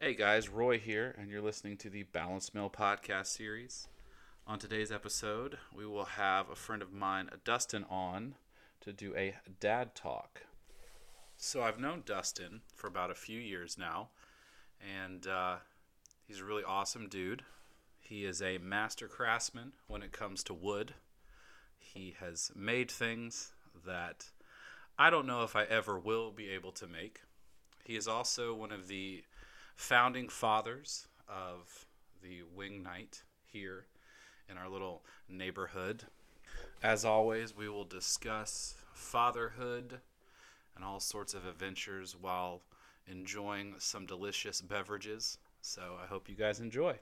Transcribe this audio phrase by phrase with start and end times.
[0.00, 3.88] Hey guys, Roy here, and you're listening to the Balance Mill podcast series.
[4.46, 8.36] On today's episode, we will have a friend of mine, Dustin, on
[8.80, 10.42] to do a dad talk.
[11.36, 14.10] So I've known Dustin for about a few years now,
[14.80, 15.56] and uh,
[16.28, 17.42] he's a really awesome dude.
[17.98, 20.94] He is a master craftsman when it comes to wood.
[21.76, 23.50] He has made things
[23.84, 24.26] that
[24.96, 27.22] I don't know if I ever will be able to make.
[27.82, 29.24] He is also one of the
[29.78, 31.86] founding fathers of
[32.20, 33.86] the Wing Night here
[34.50, 36.02] in our little neighborhood.
[36.82, 40.00] As always, we will discuss fatherhood
[40.74, 42.60] and all sorts of adventures while
[43.06, 45.38] enjoying some delicious beverages.
[45.62, 46.96] So I hope you guys enjoy.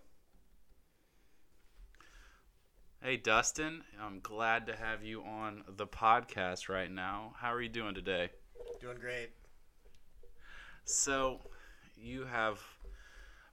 [3.03, 7.35] Hey, Dustin, I'm glad to have you on the podcast right now.
[7.39, 8.29] How are you doing today?
[8.81, 9.31] Doing great.
[10.85, 11.41] So,
[11.97, 12.61] you have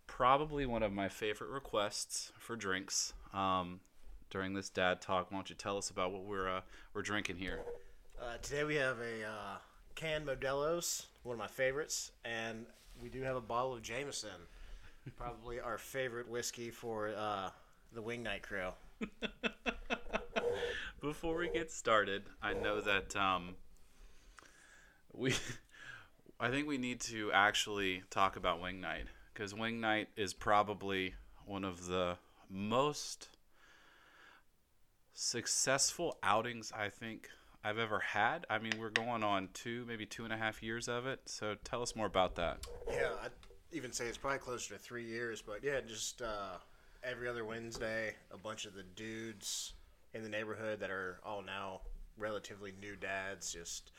[0.08, 3.80] probably one of my favorite requests for drinks um,
[4.30, 5.32] during this dad talk.
[5.32, 6.62] Why don't you tell us about what we're uh,
[6.94, 7.62] we're drinking here?
[8.22, 9.58] Uh, today we have a uh,
[9.96, 12.66] canned Modelo's, one of my favorites, and
[13.02, 14.48] we do have a bottle of Jameson,
[15.18, 17.50] probably our favorite whiskey for uh,
[17.94, 18.70] the Wing Night crew.
[21.02, 23.56] Before we get started, I know that um,
[25.14, 25.34] we,
[26.40, 31.16] I think we need to actually talk about Wing Night because Wing Night is probably
[31.46, 32.18] one of the
[32.50, 33.30] most
[35.14, 37.30] successful outings I think
[37.64, 38.46] I've ever had.
[38.50, 41.22] I mean, we're going on two, maybe two and a half years of it.
[41.26, 42.66] So tell us more about that.
[42.92, 43.32] Yeah, I'd
[43.72, 46.58] even say it's probably closer to three years, but yeah, just uh,
[47.04, 49.74] every other Wednesday, a bunch of the dudes
[50.14, 51.82] in the neighborhood that are all now
[52.18, 53.92] relatively new dads, just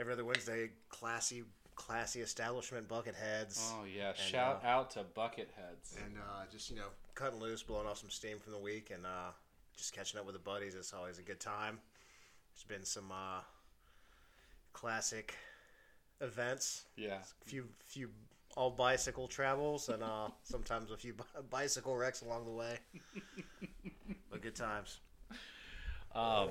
[0.00, 3.70] every other Wednesday, classy, classy establishment Bucketheads.
[3.72, 4.12] Oh yeah!
[4.14, 5.96] Shout uh, out to Bucketheads.
[6.04, 9.04] and uh, just you know cutting loose, blowing off some steam from the week, and
[9.04, 9.30] uh,
[9.76, 10.74] just catching up with the buddies.
[10.74, 11.78] It's always a good time.
[12.54, 13.42] There's been some uh,
[14.72, 15.34] classic
[16.20, 17.18] events, Yeah.
[17.18, 18.08] a few few
[18.56, 21.14] all bicycle travels, and uh, sometimes a few
[21.50, 22.78] bicycle wrecks along the way.
[24.30, 25.00] but good times.
[26.14, 26.48] Um,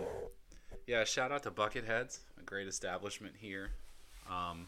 [0.87, 3.71] yeah, shout out to Bucketheads, a great establishment here.
[4.29, 4.67] Um,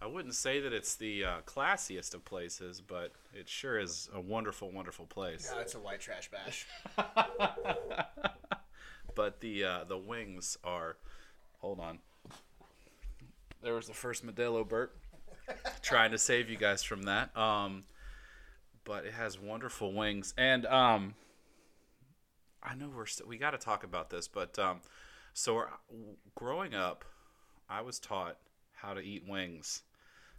[0.00, 4.20] I wouldn't say that it's the uh, classiest of places, but it sure is a
[4.20, 5.50] wonderful, wonderful place.
[5.54, 6.66] Yeah, it's a white trash bash.
[9.14, 10.96] but the uh, the wings are.
[11.60, 11.98] Hold on.
[13.62, 14.94] There was the first Modelo burp.
[15.82, 17.36] trying to save you guys from that.
[17.36, 17.84] Um,
[18.84, 21.14] but it has wonderful wings, and um,
[22.62, 24.80] I know we're st- we got to talk about this, but um,
[25.34, 25.64] so uh,
[26.34, 27.04] growing up,
[27.68, 28.36] I was taught
[28.72, 29.82] how to eat wings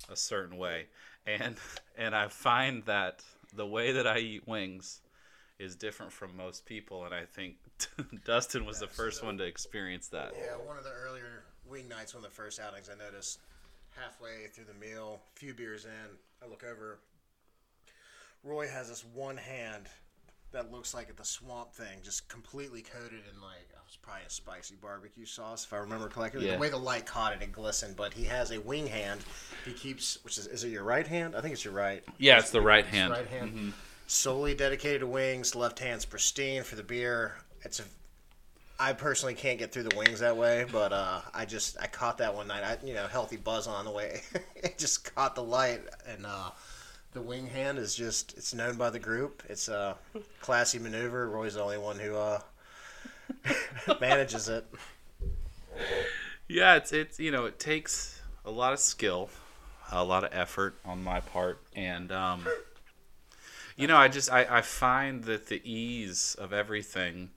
[0.10, 0.88] a certain way,
[1.28, 1.58] and
[1.98, 3.24] and I find that
[3.54, 5.02] the way that I eat wings
[5.60, 7.56] is different from most people, and I think
[8.26, 10.34] Dustin was the first one to experience that.
[10.38, 13.40] Yeah, one of the earlier wing nights, one of the first outings, I noticed
[13.92, 17.00] halfway through the meal, a few beers in, I look over.
[18.44, 19.88] Roy has this one hand
[20.56, 24.30] that looks like the swamp thing, just completely coated in like oh, it's probably a
[24.30, 26.46] spicy barbecue sauce, if I remember correctly.
[26.46, 26.54] Yeah.
[26.54, 27.96] The way the light caught it, it glistened.
[27.96, 29.20] But he has a wing hand.
[29.66, 31.36] He keeps, which is is it your right hand?
[31.36, 32.04] I think it's your right.
[32.18, 33.12] Yeah, it's the right hand.
[33.12, 33.74] Right hand.
[34.08, 35.56] Solely dedicated to wings.
[35.56, 37.36] Left hand's pristine for the beer.
[37.64, 37.84] It's a.
[38.80, 42.18] I personally can't get through the wings that way, but uh, I just I caught
[42.20, 42.64] that one night.
[42.64, 44.22] I you know healthy buzz on the way.
[44.56, 46.52] it just caught the light, and uh,
[47.16, 49.42] the wing hand is just it's known by the group.
[49.48, 49.96] It's a
[50.42, 51.28] classy maneuver.
[51.30, 52.42] Roy's the only one who uh,
[54.02, 54.66] manages it.
[56.50, 59.30] Yeah, it's it's you know it takes a lot of skill,
[59.92, 62.46] a lot of effort on my part, and um,
[63.78, 67.30] you know I just I, I find that the ease of everything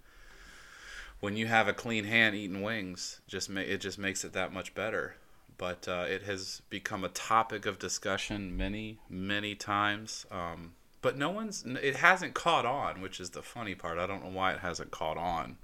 [1.20, 4.52] when you have a clean hand eating wings just ma- it just makes it that
[4.52, 5.14] much better.
[5.58, 10.24] But uh, it has become a topic of discussion many many times.
[10.30, 10.72] Um,
[11.02, 13.98] but no one's it hasn't caught on, which is the funny part.
[13.98, 15.58] I don't know why it hasn't caught on,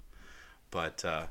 [0.71, 1.27] but uh,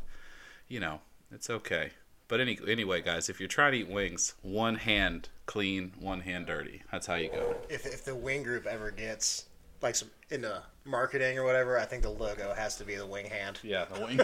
[0.69, 1.01] you know
[1.31, 1.91] it's okay.
[2.27, 6.47] But any anyway, guys, if you're trying to eat wings, one hand clean, one hand
[6.47, 6.83] dirty.
[6.91, 7.57] That's how you go.
[7.69, 9.47] If if the wing group ever gets
[9.83, 13.27] like some into marketing or whatever, I think the logo has to be the wing
[13.27, 13.61] hand.
[13.63, 14.21] Yeah, the wing.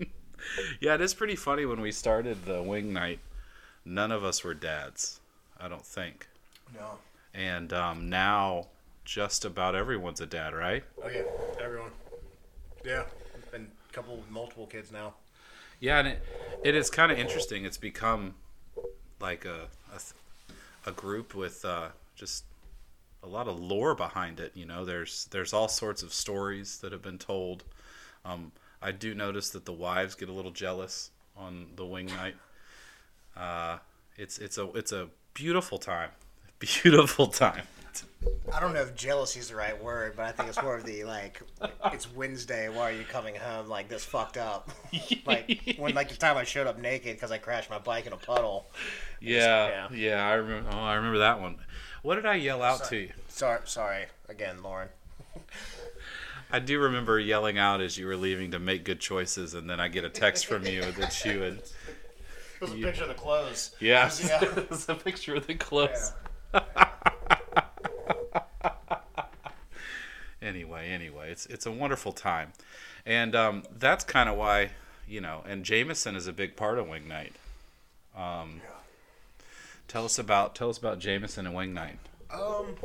[0.80, 3.20] yeah, it is pretty funny when we started the wing night.
[3.84, 5.20] None of us were dads,
[5.58, 6.28] I don't think.
[6.74, 6.98] No.
[7.34, 8.66] And um, now,
[9.04, 10.84] just about everyone's a dad, right?
[11.02, 11.22] Oh yeah,
[11.60, 11.90] everyone.
[12.84, 13.04] Yeah,
[13.54, 15.14] and a couple multiple kids now.
[15.80, 16.22] Yeah, and it,
[16.62, 17.64] it is kind of interesting.
[17.64, 18.34] It's become
[19.20, 20.00] like a, a
[20.86, 22.44] a group with uh, just
[23.22, 24.52] a lot of lore behind it.
[24.54, 27.64] You know, there's there's all sorts of stories that have been told.
[28.24, 28.52] Um,
[28.82, 32.34] I do notice that the wives get a little jealous on the wing night.
[33.36, 33.78] Uh,
[34.16, 36.10] it's it's a it's a beautiful time,
[36.58, 37.62] beautiful time.
[38.54, 40.84] I don't know if jealousy is the right word, but I think it's more of
[40.84, 41.40] the like,
[41.86, 42.68] it's Wednesday.
[42.68, 44.70] Why are you coming home like this fucked up?
[45.26, 48.12] like when like the time I showed up naked because I crashed my bike in
[48.12, 48.66] a puddle.
[49.20, 49.88] Yeah, yeah.
[49.92, 50.70] yeah, I remember.
[50.72, 51.56] Oh, I remember that one.
[52.02, 53.12] What did I yell out to you?
[53.28, 54.88] Sorry, sorry again, Lauren.
[56.52, 59.78] I do remember yelling out as you were leaving to make good choices, and then
[59.80, 61.52] I get a text from you that you had.
[61.54, 61.72] It
[62.60, 63.74] was a You- picture of the clothes.
[63.80, 64.40] Yeah, Yeah.
[64.70, 66.12] it's a picture of the clothes.
[70.42, 72.52] anyway, anyway, it's it's a wonderful time,
[73.06, 74.70] and um, that's kind of why
[75.08, 75.42] you know.
[75.46, 77.32] And Jameson is a big part of Wing Night.
[78.16, 78.60] Um,
[79.88, 81.98] tell us about tell us about Jameson and Wing Night.
[82.32, 82.76] Um,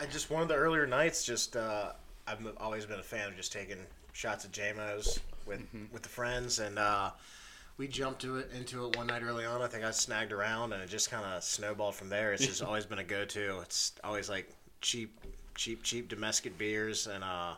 [0.00, 1.24] I just one of the earlier nights.
[1.24, 1.92] Just uh,
[2.26, 3.78] I've always been a fan of just taking
[4.12, 5.60] shots of Jamos with
[5.92, 7.10] with the friends, and uh,
[7.76, 9.62] we jumped to it into it one night early on.
[9.62, 12.32] I think I snagged around, and it just kind of snowballed from there.
[12.32, 13.58] It's just always been a go to.
[13.60, 14.48] It's always like
[14.80, 15.18] cheap,
[15.54, 17.54] cheap, cheap domestic beers, and uh,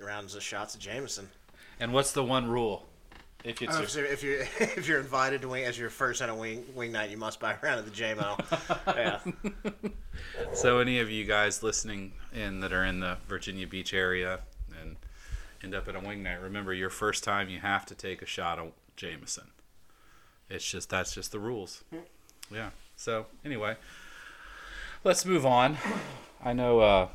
[0.00, 1.28] rounds of shots of Jameson.
[1.80, 2.86] And what's the one rule?
[3.46, 6.20] If it's Oh, your- so if you're if you're invited to wing as your first
[6.20, 8.36] night a wing wing night, you must buy a round of the Jamo.
[8.96, 9.90] yeah.
[10.52, 14.40] So, any of you guys listening in that are in the Virginia Beach area
[14.80, 14.96] and
[15.62, 18.26] end up at a wing night, remember your first time you have to take a
[18.26, 19.48] shot of Jameson.
[20.50, 21.84] It's just that's just the rules.
[22.50, 22.70] Yeah.
[22.96, 23.76] So anyway,
[25.04, 25.76] let's move on.
[26.44, 27.08] I know, uh,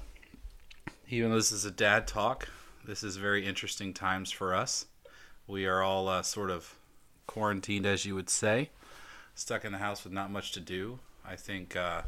[1.09, 2.47] even though this is a dad talk,
[2.85, 4.85] this is very interesting times for us.
[5.51, 6.75] We are all uh, sort of
[7.27, 8.69] quarantined, as you would say,
[9.36, 11.00] stuck in the house with not much to do.
[11.25, 11.75] I think.
[11.75, 12.03] Uh,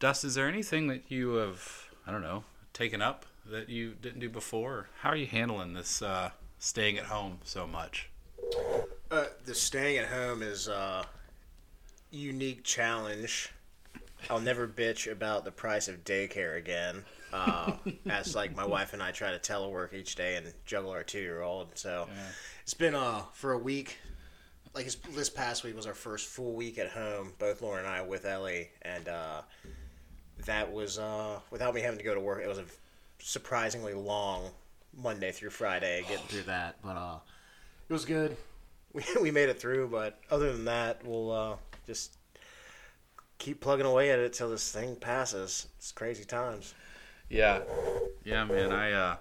[0.00, 2.42] Dust, is there anything that you have, I don't know,
[2.72, 4.88] taken up that you didn't do before?
[5.02, 8.10] How are you handling this uh, staying at home so much?
[9.12, 11.06] Uh, the staying at home is a
[12.10, 13.52] unique challenge.
[14.28, 17.04] I'll never bitch about the price of daycare again.
[17.34, 17.72] Uh,
[18.08, 21.18] as like my wife and I try to telework each day and juggle our two
[21.18, 21.66] year old.
[21.74, 22.08] So
[22.62, 23.98] it's been uh for a week.
[24.72, 27.94] Like this, this past week was our first full week at home, both Lauren and
[27.94, 29.42] I with Ellie, and uh,
[30.46, 32.42] that was uh, without me having to go to work.
[32.42, 32.64] It was a
[33.18, 34.50] surprisingly long
[34.96, 37.18] Monday through Friday getting through that, but uh,
[37.88, 38.36] it was good.
[38.92, 42.16] We, we made it through, but other than that, we'll uh, just
[43.38, 45.66] keep plugging away at it till this thing passes.
[45.78, 46.74] It's crazy times.
[47.28, 47.60] Yeah,
[48.24, 48.72] yeah, man.
[48.72, 49.16] I uh,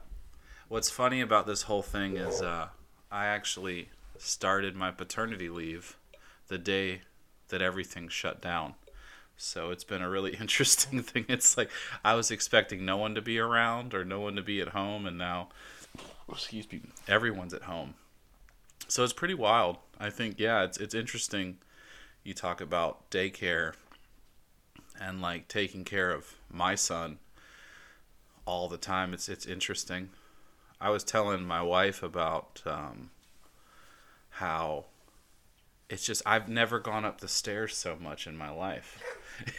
[0.67, 2.69] what's funny about this whole thing is uh,
[3.11, 5.97] I actually started my paternity leave
[6.47, 7.01] the day
[7.49, 8.75] that everything shut down.
[9.37, 11.25] So it's been a really interesting thing.
[11.29, 11.69] It's like
[12.03, 15.05] I was expecting no one to be around or no one to be at home,
[15.05, 15.49] and now,
[16.29, 17.95] excuse me, everyone's at home.
[18.87, 19.77] So it's pretty wild.
[19.99, 21.57] I think yeah, it's it's interesting.
[22.23, 23.73] You talk about daycare
[24.99, 27.17] and like taking care of my son
[28.45, 29.13] all the time.
[29.13, 30.09] It's it's interesting.
[30.79, 33.11] I was telling my wife about um,
[34.31, 34.85] how
[35.89, 39.01] it's just I've never gone up the stairs so much in my life.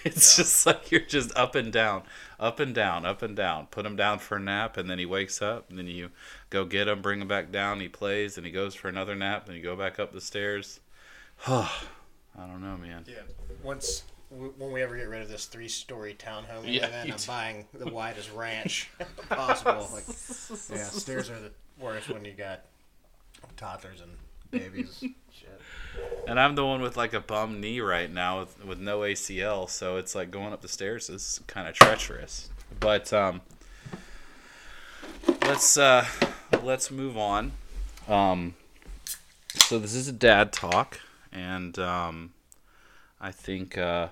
[0.04, 2.04] It's just like you're just up and down,
[2.38, 3.66] up and down, up and down.
[3.66, 6.10] Put him down for a nap, and then he wakes up, and then you
[6.48, 7.80] go get him, bring him back down.
[7.80, 10.78] He plays, and he goes for another nap, and you go back up the stairs.
[11.48, 11.66] I
[12.36, 13.04] don't know, man.
[13.08, 13.22] Yeah.
[13.64, 14.04] Once
[14.58, 17.18] when we ever get rid of this three-story townhome we Yeah, live in, you I'm
[17.18, 17.26] do.
[17.26, 18.90] buying the widest ranch
[19.28, 19.88] possible.
[19.92, 22.64] Like, yeah, stairs are the worst when you got
[23.56, 24.10] toddlers and
[24.50, 24.98] babies.
[25.32, 25.60] Shit.
[26.28, 29.68] And I'm the one with like a bum knee right now with, with no ACL,
[29.68, 32.50] so it's like going up the stairs is kind of treacherous.
[32.80, 33.40] But um,
[35.42, 36.06] let's uh,
[36.62, 37.52] let's move on.
[38.08, 38.54] Um,
[39.54, 41.00] so this is a dad talk,
[41.32, 42.32] and um,
[43.20, 44.08] I think uh,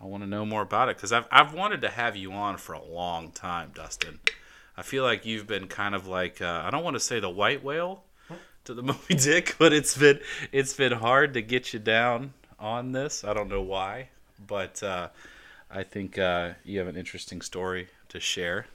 [0.00, 2.56] I want to know more about it because I've I've wanted to have you on
[2.56, 4.18] for a long time, Dustin.
[4.76, 7.28] I feel like you've been kind of like uh, I don't want to say the
[7.28, 8.04] white whale
[8.64, 10.20] to the Moby Dick, but it's been
[10.52, 13.24] it's been hard to get you down on this.
[13.24, 14.08] I don't know why,
[14.46, 15.08] but uh,
[15.70, 18.66] I think uh, you have an interesting story to share.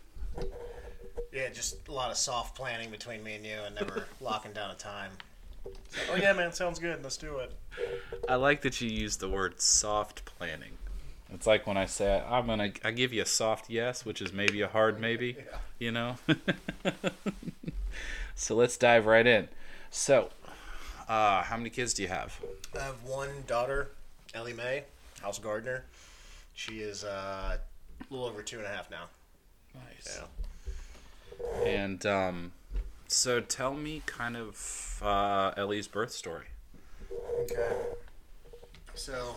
[1.34, 4.72] Yeah, just a lot of soft planning between me and you, and never locking down
[4.72, 5.12] a time.
[5.64, 7.04] So, oh yeah, man, sounds good.
[7.04, 7.52] Let's do it.
[8.30, 10.78] I like that you use the word soft planning.
[11.34, 14.32] It's like when I say I'm gonna I give you a soft yes, which is
[14.32, 15.38] maybe a hard maybe.
[15.52, 15.58] Yeah.
[15.78, 16.16] You know.
[18.36, 19.50] so let's dive right in.
[19.90, 20.30] So,
[21.10, 22.40] uh, how many kids do you have?
[22.80, 23.90] I have one daughter,
[24.34, 24.86] Ellie Mae,
[25.22, 25.84] house gardener.
[26.54, 27.60] She is uh, a
[28.10, 29.08] little over two and a half now.
[29.74, 30.18] Nice.
[30.18, 31.66] Yeah.
[31.66, 32.52] And um,
[33.08, 36.46] so tell me kind of uh, Ellie's birth story.
[37.42, 37.72] Okay.
[38.94, 39.36] So,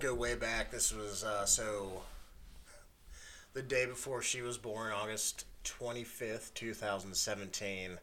[0.00, 0.70] go way back.
[0.70, 2.02] This was uh, so
[3.54, 7.98] the day before she was born, August twenty fifth, two thousand seventeen.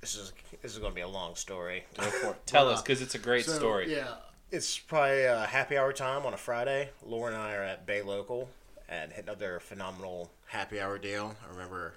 [0.00, 1.84] This is this is going to be a long story.
[1.96, 2.46] Go for it.
[2.46, 3.92] Tell us, because it's a great So, story.
[3.92, 4.14] Yeah,
[4.50, 6.90] it's probably a happy hour time on a Friday.
[7.04, 8.48] Lauren and I are at Bay Local
[8.88, 11.34] and hitting up their phenomenal happy hour deal.
[11.44, 11.94] I remember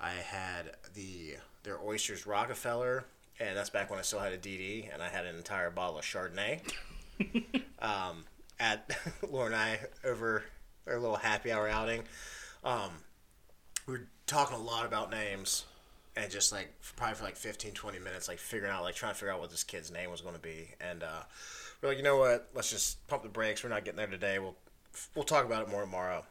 [0.00, 3.04] I had the their oysters Rockefeller,
[3.38, 5.98] and that's back when I still had a DD, and I had an entire bottle
[5.98, 6.60] of Chardonnay.
[7.80, 8.24] um,
[8.60, 8.90] at
[9.30, 10.44] Lauren and I over
[10.86, 12.04] our little happy hour outing.
[12.64, 12.90] Um,
[13.86, 15.64] we were talking a lot about names
[16.16, 19.18] and just like probably for like 15 20 minutes like figuring out like trying to
[19.18, 20.70] figure out what this kid's name was going to be.
[20.80, 21.22] And uh,
[21.80, 22.48] we're like you know what?
[22.54, 23.62] Let's just pump the brakes.
[23.62, 24.38] We're not getting there today.
[24.38, 24.56] We'll
[25.14, 26.24] we'll talk about it more tomorrow.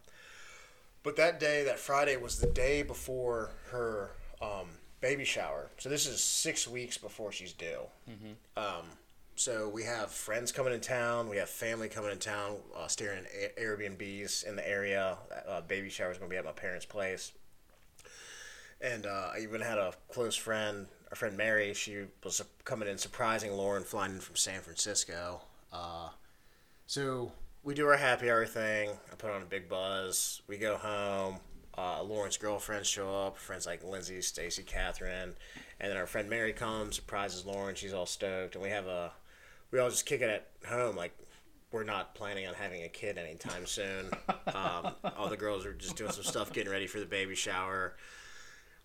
[1.04, 4.68] But that day that friday was the day before her um,
[5.00, 5.70] baby shower.
[5.78, 7.82] So this is six weeks before she's due.
[8.58, 8.86] Um,
[9.38, 11.30] so we have friends coming in town.
[11.30, 15.16] We have family coming in town, uh, staying in Airbnbs in the area.
[15.48, 17.32] Uh, baby shower is going to be at my parents' place.
[18.82, 21.74] And uh, I even had a close friend, our friend Mary.
[21.76, 25.42] She was coming in surprising Lauren, flying in from San Francisco.
[25.72, 26.10] Uh,
[26.88, 27.32] so
[27.64, 28.90] we do our happy hour thing.
[29.12, 30.42] I put on a big buzz.
[30.48, 31.38] We go home.
[31.78, 33.38] Uh, Lauren's girlfriends show up.
[33.38, 35.36] Friends like Lindsay, Stacy, Catherine,
[35.80, 37.76] and then our friend Mary comes, surprises Lauren.
[37.76, 39.12] She's all stoked, and we have a
[39.72, 41.18] we all just kick it at home like
[41.72, 44.10] we're not planning on having a kid anytime soon.
[44.48, 47.96] Um, all the girls are just doing some stuff, getting ready for the baby shower.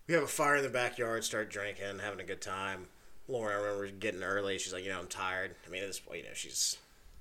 [0.07, 2.87] We have a fire in the backyard, start drinking, having a good time.
[3.29, 4.57] Lauren, I remember getting early.
[4.57, 5.55] She's like, you know, I'm tired.
[5.65, 6.77] I mean, at this point, you know, she's,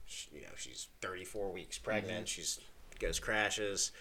[0.07, 2.29] she, you know, she's 34 weeks pregnant.
[2.29, 2.59] She's
[2.99, 3.93] goes crashes.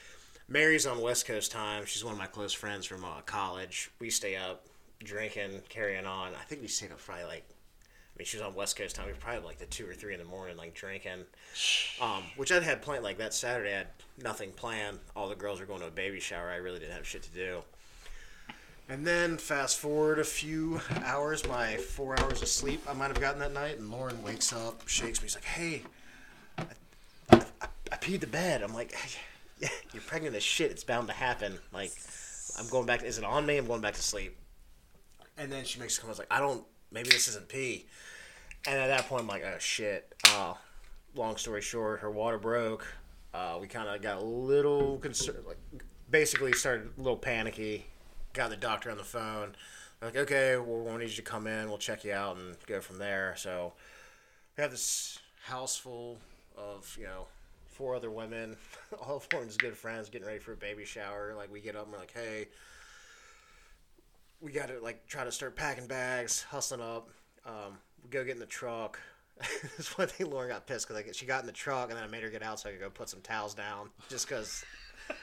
[0.48, 1.86] Mary's on West Coast time.
[1.86, 3.91] She's one of my close friends from uh, college.
[4.00, 4.65] We stay up
[5.00, 6.34] drinking, carrying on.
[6.34, 7.46] I think we stayed up probably like
[8.22, 9.08] mean, she was on West Coast time.
[9.08, 11.25] We were probably like the two or three in the morning, like drinking.
[12.00, 13.04] Um, which I'd had planned.
[13.04, 13.88] Like that Saturday, I had
[14.22, 15.00] nothing planned.
[15.16, 16.50] All the girls were going to a baby shower.
[16.50, 17.62] I really didn't have shit to do.
[18.90, 23.20] And then fast forward a few hours, my four hours of sleep I might have
[23.20, 25.28] gotten that night, and Lauren wakes up, shakes me.
[25.28, 25.82] She's like, "Hey,
[26.60, 26.66] I,
[27.32, 28.94] I, I peed the bed." I'm like,
[29.60, 30.70] "Yeah, you're pregnant as shit.
[30.70, 31.92] It's bound to happen." Like,
[32.60, 33.04] I'm going back.
[33.04, 33.58] Is it on me?
[33.58, 34.38] I'm going back to sleep.
[35.40, 36.63] And then she makes a comment like, "I don't.
[36.92, 37.88] Maybe this isn't pee."
[38.68, 40.53] And at that point, I'm like, "Oh shit." Uh,
[41.15, 42.86] long story short, her water broke.
[43.34, 45.46] Uh, we kind of got a little concerned.
[45.48, 45.58] Like,
[46.10, 47.86] basically, started a little panicky.
[48.34, 49.56] Got the doctor on the phone.
[50.01, 51.70] Like, okay, well, we'll need you to come in.
[51.70, 53.36] We'll check you out and go from there.
[53.38, 53.74] So
[54.58, 56.18] we have this house full
[56.58, 57.27] of you know
[57.68, 58.58] four other women,
[59.01, 61.34] all of Lauren's good friends, getting ready for a baby shower.
[61.36, 62.48] Like we get up and we're like, hey,
[64.39, 67.10] we got to like try to start packing bags, hustling up.
[67.46, 67.77] Um,
[68.10, 69.00] go get in the truck.
[69.77, 72.03] That's one thing Lauren got pissed because like, she got in the truck and then
[72.03, 74.63] I made her get out so I could go put some towels down just because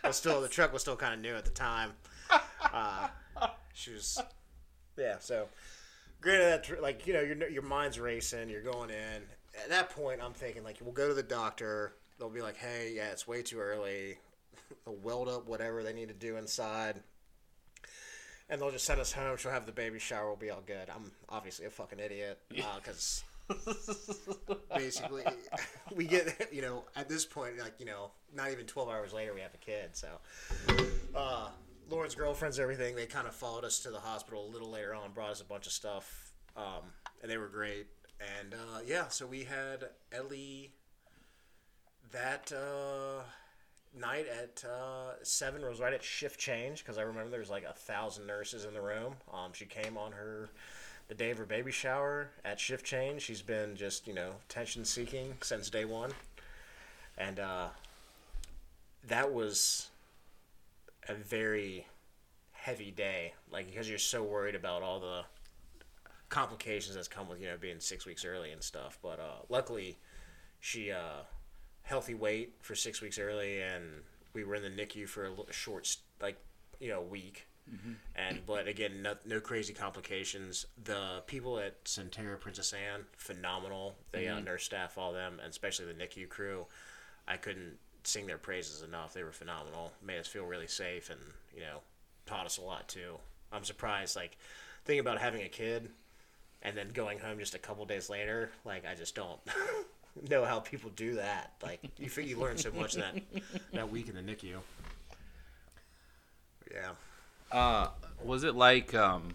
[0.04, 1.92] was still the truck was still kind of new at the time.
[2.60, 3.08] Uh,
[3.72, 4.20] she was,
[4.96, 5.16] yeah.
[5.20, 5.48] So,
[6.20, 9.22] granted, that tr- like you know your your mind's racing, you're going in.
[9.62, 11.94] At that point, I'm thinking like we'll go to the doctor.
[12.18, 14.18] They'll be like, hey, yeah, it's way too early.
[14.84, 17.00] They'll weld up whatever they need to do inside.
[18.50, 19.36] And they'll just send us home.
[19.36, 20.26] She'll have the baby shower.
[20.26, 20.88] We'll be all good.
[20.88, 23.24] I'm obviously a fucking idiot because
[24.76, 25.24] basically
[25.94, 29.32] we get you know at this point like you know not even 12 hours later
[29.34, 30.08] we have a kid so
[31.14, 31.48] uh
[31.88, 34.94] lauren's girlfriends and everything they kind of followed us to the hospital a little later
[34.94, 36.82] on brought us a bunch of stuff um
[37.22, 37.86] and they were great
[38.40, 40.72] and uh yeah so we had ellie
[42.12, 43.22] that uh
[43.98, 47.64] night at uh, seven was right at shift change because I remember there was like
[47.64, 49.14] a thousand nurses in the room.
[49.32, 50.48] Um, she came on her
[51.08, 53.22] the day of her baby shower at shift change.
[53.22, 56.12] She's been just you know attention seeking since day one,
[57.16, 57.68] and uh,
[59.06, 59.88] that was
[61.08, 61.86] a very
[62.52, 63.32] heavy day.
[63.50, 65.24] Like because you're so worried about all the
[66.28, 68.98] complications that's come with you know being six weeks early and stuff.
[69.02, 69.96] But uh, luckily,
[70.60, 71.22] she uh,
[71.88, 73.84] healthy weight for six weeks early, and
[74.34, 76.36] we were in the NICU for a short, like
[76.78, 77.46] you know, week.
[78.14, 80.66] And but again, no, no crazy complications.
[80.84, 83.94] The people at Sentara Princess Anne, phenomenal.
[84.12, 86.66] They uh, nurse staff, all them, and especially the NICU crew.
[87.26, 89.12] I couldn't sing their praises enough.
[89.12, 89.92] They were phenomenal.
[90.02, 91.20] Made us feel really safe, and
[91.54, 91.80] you know,
[92.26, 93.16] taught us a lot too.
[93.52, 94.16] I'm surprised.
[94.16, 94.36] Like
[94.84, 95.90] thinking about having a kid,
[96.62, 98.50] and then going home just a couple days later.
[98.64, 99.40] Like I just don't
[100.28, 101.52] know how people do that.
[101.62, 103.20] Like you think you learn so much that
[103.72, 104.56] that week in the NICU.
[106.72, 106.90] Yeah.
[107.50, 107.88] Uh,
[108.22, 109.34] was it like um,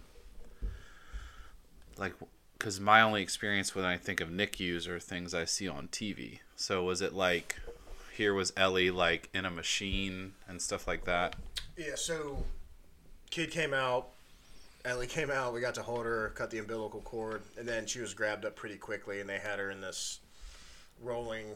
[1.96, 2.14] like
[2.58, 6.38] because my only experience when I think of NICUs are things I see on TV.
[6.56, 7.60] So was it like
[8.16, 11.36] here was Ellie like in a machine and stuff like that?
[11.76, 11.96] Yeah.
[11.96, 12.44] So,
[13.30, 14.08] kid came out.
[14.84, 15.54] Ellie came out.
[15.54, 18.54] We got to hold her, cut the umbilical cord, and then she was grabbed up
[18.54, 20.20] pretty quickly, and they had her in this
[21.02, 21.46] rolling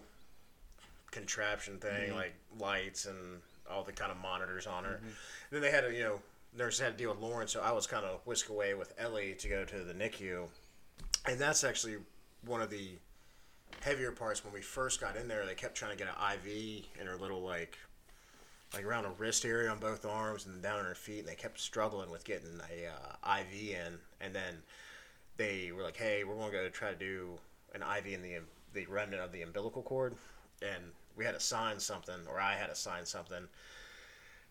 [1.11, 3.40] contraption thing, like lights and
[3.71, 5.00] all the kind of monitors on her.
[5.50, 6.21] Then they had to, you know,
[6.57, 9.35] nurses had to deal with Lauren, so I was kind of whisked away with Ellie
[9.38, 10.47] to go to the NICU,
[11.26, 11.97] and that's actually
[12.45, 12.90] one of the
[13.80, 14.45] heavier parts.
[14.45, 17.16] When we first got in there, they kept trying to get an IV in her
[17.16, 17.78] little like,
[18.75, 21.35] like around her wrist area on both arms and down on her feet, and they
[21.35, 24.62] kept struggling with getting a uh, IV in, and then
[25.37, 27.38] they were like, "Hey, we're going to go try to do
[27.75, 28.35] an IV in the
[28.75, 30.15] the remnant of the umbilical cord,"
[30.63, 33.49] and we had to sign something, or I had to sign something.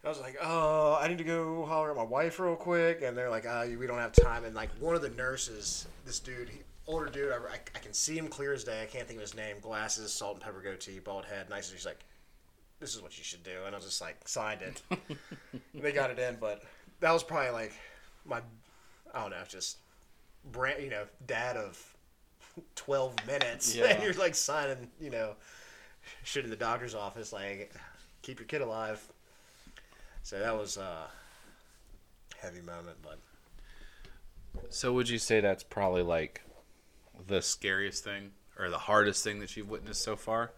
[0.03, 3.17] I was like, "Oh, I need to go holler at my wife real quick," and
[3.17, 6.49] they're like, "Ah, we don't have time." And like one of the nurses, this dude,
[6.49, 8.83] he, older dude, I, I, I can see him clear as day.
[8.83, 9.59] I can't think of his name.
[9.59, 11.71] Glasses, salt and pepper goatee, bald head, nice.
[11.71, 11.99] He's like,
[12.79, 14.81] "This is what you should do," and I was just like, signed it.
[15.73, 16.63] they got it in, but
[16.99, 17.73] that was probably like
[18.25, 18.41] my,
[19.13, 19.77] I don't know, just
[20.51, 21.96] brand, you know, dad of
[22.75, 23.85] twelve minutes, Yeah.
[23.85, 25.35] and you're like signing, you know,
[26.23, 27.73] shit in the doctor's office, like
[28.21, 29.01] keep your kid alive.
[30.23, 31.07] So that was a
[32.41, 33.19] heavy moment, but
[34.69, 36.41] So would you say that's probably like
[37.27, 40.51] the scariest thing or the hardest thing that you've witnessed so far?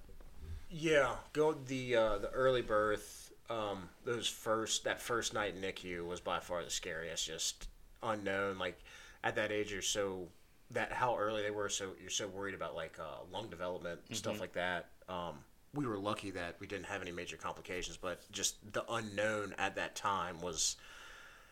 [0.72, 3.32] yeah, go the uh, the early birth.
[3.50, 7.26] Um, those first that first night in NICU was by far the scariest.
[7.26, 7.68] Just
[8.04, 8.60] unknown.
[8.60, 8.80] Like
[9.24, 10.28] at that age, you're so
[10.72, 11.70] that how early they were.
[11.70, 14.90] So you're so worried about like uh, lung development stuff like that.
[15.08, 15.36] Um,
[15.74, 19.76] we were lucky that we didn't have any major complications, but just the unknown at
[19.76, 20.78] that time was,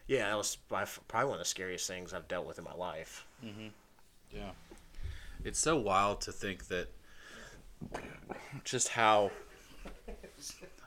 [0.07, 2.63] yeah, that was by, f- probably one of the scariest things I've dealt with in
[2.63, 3.25] my life.
[3.45, 3.67] Mm-hmm.
[4.31, 4.49] Yeah.
[5.43, 6.87] It's so wild to think that
[8.63, 9.31] just how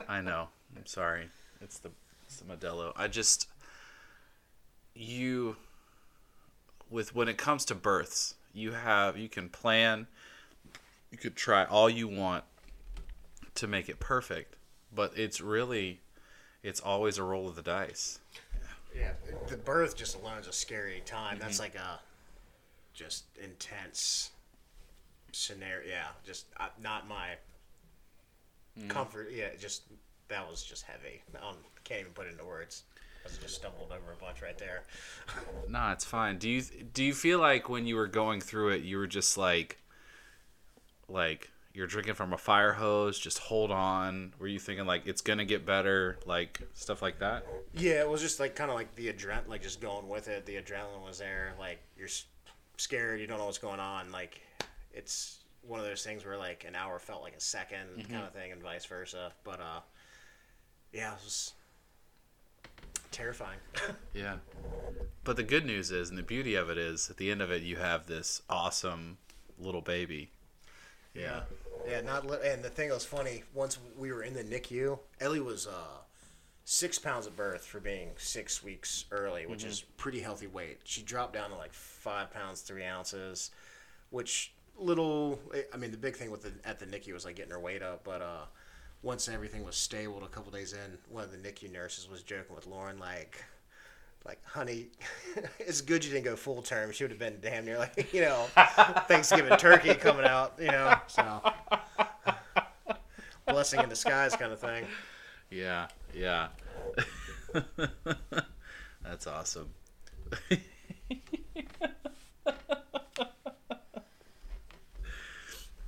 [0.08, 0.48] I know.
[0.76, 1.28] I'm sorry.
[1.60, 1.90] It's the
[2.26, 2.92] it's the Modelo.
[2.96, 3.48] I just
[4.94, 5.56] you
[6.90, 10.06] with when it comes to births, you have you can plan
[11.10, 12.44] you could try all you want
[13.56, 14.56] to make it perfect,
[14.94, 16.00] but it's really
[16.62, 18.20] it's always a roll of the dice.
[18.96, 19.12] Yeah,
[19.48, 21.38] the birth just alone is a scary time.
[21.40, 22.00] That's like a
[22.92, 24.30] just intense
[25.32, 25.88] scenario.
[25.88, 27.30] Yeah, just uh, not my
[28.88, 29.28] comfort.
[29.32, 29.82] Yeah, just
[30.28, 31.22] that was just heavy.
[31.36, 32.84] I don't, can't even put it into words.
[33.24, 34.82] I just stumbled over a bunch right there.
[35.68, 36.38] No, it's fine.
[36.38, 39.38] Do you do you feel like when you were going through it, you were just
[39.38, 39.78] like,
[41.08, 43.18] like you're drinking from a fire hose?
[43.18, 44.32] Just hold on.
[44.40, 47.46] Were you thinking like it's gonna get better, like stuff like that?
[47.74, 50.44] Yeah, it was just like kind of like the adrenaline, like just going with it.
[50.46, 51.52] The adrenaline was there.
[51.58, 52.24] Like you're s-
[52.76, 54.10] scared, you don't know what's going on.
[54.10, 54.40] Like
[54.92, 58.32] it's one of those things where like an hour felt like a 2nd kind of
[58.32, 59.32] thing, and vice versa.
[59.44, 59.80] But uh,
[60.92, 61.52] yeah, it was
[63.10, 63.58] terrifying.
[64.14, 64.36] Yeah.
[65.22, 67.50] But the good news is, and the beauty of it is, at the end of
[67.50, 69.18] it, you have this awesome
[69.58, 70.30] little baby.
[71.14, 71.42] Yeah.
[71.88, 73.44] Yeah, not li- and the thing that was funny.
[73.54, 75.98] Once we were in the NICU, Ellie was uh,
[76.64, 80.80] six pounds at birth for being six weeks early, which is pretty healthy weight.
[80.84, 83.50] She dropped down to like five pounds three ounces,
[84.10, 85.38] which little.
[85.72, 87.82] I mean, the big thing with the at the NICU was like getting her weight
[87.82, 88.44] up, but uh,
[89.02, 92.54] once everything was stable, a couple days in, one of the NICU nurses was joking
[92.54, 93.42] with Lauren like.
[94.26, 94.88] Like, honey,
[95.58, 96.92] it's good you didn't go full term.
[96.92, 98.48] She would have been damn near like, you know,
[99.08, 100.94] Thanksgiving turkey coming out, you know.
[101.06, 101.40] So,
[103.46, 104.84] blessing in disguise kind of thing.
[105.50, 105.86] Yeah.
[106.14, 106.48] Yeah.
[109.02, 109.70] That's awesome.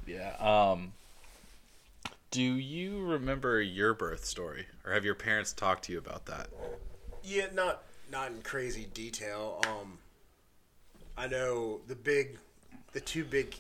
[0.06, 0.36] yeah.
[0.40, 0.94] Um
[2.32, 6.48] do you remember your birth story or have your parents talked to you about that?
[7.22, 9.62] Yeah, not not in crazy detail.
[9.68, 9.98] Um,
[11.16, 12.38] I know the big,
[12.92, 13.54] the two big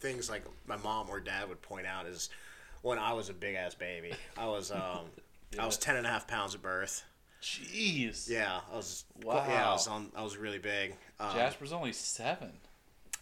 [0.00, 2.28] things like my mom or dad would point out is
[2.82, 4.12] when I was a big ass baby.
[4.36, 5.06] I was um,
[5.58, 7.04] I was ten and a half pounds at birth.
[7.40, 8.28] Jeez.
[8.28, 9.04] Yeah, I was.
[9.22, 9.46] Wow.
[9.48, 10.10] Yeah, I was on.
[10.16, 10.96] I was really big.
[11.20, 12.50] Um, Jasper's only 7.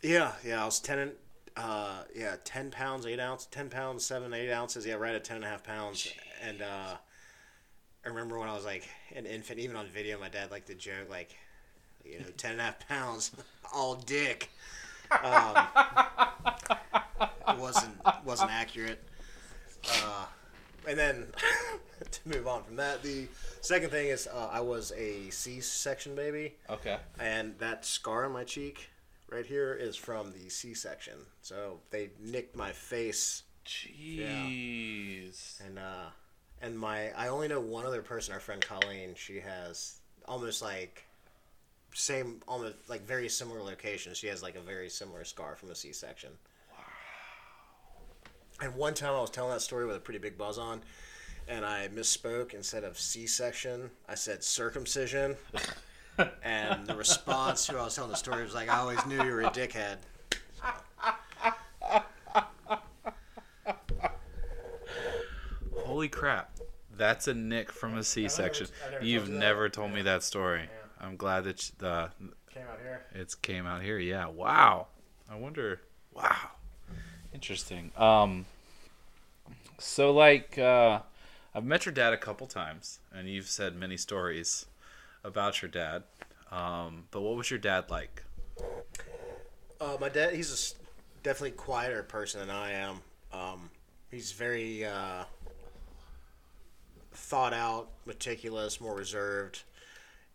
[0.02, 1.12] Yeah, yeah, I was ten and
[1.59, 4.87] uh, yeah, ten pounds, eight ounces, ten pounds, seven, eight ounces.
[4.87, 6.12] Yeah, right at ten and a half and a half pounds.
[6.47, 6.97] And uh,
[8.05, 10.75] I remember when I was like an infant, even on video, my dad liked to
[10.75, 11.37] joke like,
[12.05, 13.33] you know, ten and a half and a half pounds,
[13.75, 14.51] all dick.
[15.23, 15.66] Um,
[17.49, 19.03] it wasn't wasn't accurate.
[19.90, 20.27] Uh,
[20.87, 21.27] and then
[22.11, 23.27] to move on from that, the
[23.62, 26.99] second thing is uh, I was a C-section baby, Okay.
[27.18, 28.90] and that scar on my cheek
[29.31, 31.14] right here is from the C-section.
[31.43, 35.61] So they nicked my face, Jeez.
[35.64, 36.11] and uh,
[36.62, 39.14] and my I only know one other person, our friend Colleen.
[39.14, 41.05] She has almost like
[41.95, 44.14] same, almost like very similar location.
[44.14, 46.31] She has like a very similar scar from a C-section.
[46.71, 46.85] Wow.
[48.62, 50.83] And one time I was telling that story with a pretty big buzz on,
[51.49, 52.55] and I misspoke.
[52.55, 55.37] Instead of C-section, I said circumcision.
[56.42, 59.22] and the response to who I was telling the story was like, "I always knew
[59.22, 59.96] you were a dickhead."
[65.85, 66.57] Holy crap.
[66.96, 68.66] That's a nick from a C-section.
[68.87, 69.40] I never You've told you that.
[69.40, 70.68] never told me that story.
[71.00, 72.11] I'm glad that sh- the
[72.52, 73.02] Came out here.
[73.14, 73.98] it's came out here.
[73.98, 74.26] Yeah.
[74.26, 74.88] Wow.
[75.31, 75.81] I wonder.
[76.12, 76.50] Wow.
[77.33, 77.92] Interesting.
[77.96, 78.46] Um.
[79.78, 81.00] So like, uh,
[81.54, 84.66] I've met your dad a couple times, and you've said many stories
[85.29, 86.03] about your dad.
[86.51, 88.25] Um, but what was your dad like?
[89.81, 93.01] Uh, my dad, he's a definitely quieter person than I am.
[93.33, 93.71] Um,
[94.11, 95.25] he's very uh,
[97.12, 99.62] thought out, meticulous, more reserved.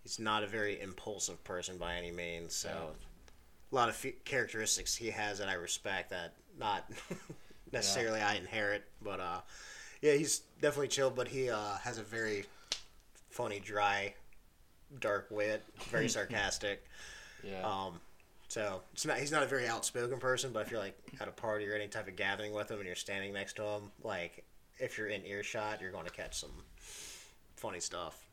[0.03, 2.53] He's not a very impulsive person by any means.
[2.53, 2.69] So,
[3.71, 6.89] a lot of fe- characteristics he has that I respect that not
[7.71, 8.83] necessarily I inherit.
[9.01, 9.39] But uh,
[10.01, 11.09] yeah, he's definitely chill.
[11.09, 12.45] But he uh, has a very
[13.29, 14.13] funny, dry,
[14.99, 15.63] dark wit.
[15.89, 16.83] Very sarcastic.
[17.43, 17.61] Yeah.
[17.63, 17.99] Um,
[18.47, 21.31] so it's not, he's not a very outspoken person, but if you're like at a
[21.31, 24.43] party or any type of gathering with him and you're standing next to him, like
[24.79, 26.51] if you're in earshot, you're going to catch some
[27.55, 28.27] funny stuff.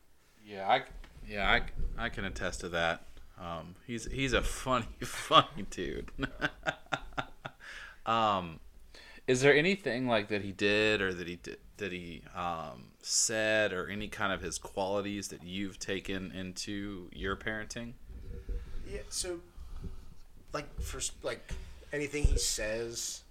[0.45, 0.83] Yeah, I
[1.27, 1.49] yeah
[1.97, 3.05] I, I can attest to that.
[3.39, 6.11] Um, he's he's a funny funny dude.
[8.05, 8.59] um,
[9.31, 13.71] is there anything like that he did or that he did that he um, said
[13.71, 17.93] or any kind of his qualities that you've taken into your parenting?
[18.85, 18.99] Yeah.
[19.07, 19.39] So,
[20.51, 21.53] like for like
[21.93, 23.21] anything he says,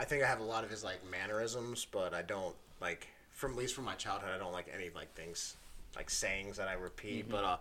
[0.00, 3.52] I think I have a lot of his like mannerisms, but I don't like from
[3.52, 5.54] at least from my childhood, I don't like any like things
[5.94, 7.30] like sayings that I repeat.
[7.30, 7.56] But uh,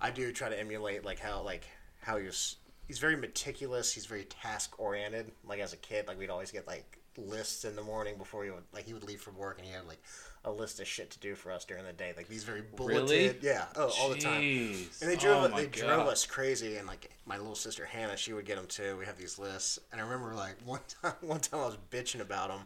[0.00, 1.68] I do try to emulate like how like
[2.00, 2.56] how he was.
[2.88, 3.92] He's very meticulous.
[3.92, 5.30] He's very task oriented.
[5.46, 8.50] Like as a kid, like we'd always get like lists in the morning before he
[8.50, 10.00] would like he would leave from work and he had like
[10.44, 12.12] a list of shit to do for us during the day.
[12.16, 13.34] Like these very bulleted, Really?
[13.42, 14.42] yeah, oh, all the time.
[14.42, 18.32] And they drove Oh they drove us crazy, and like my little sister Hannah, she
[18.32, 18.96] would get them too.
[18.98, 22.20] We have these lists, and I remember like one time, one time I was bitching
[22.20, 22.60] about them.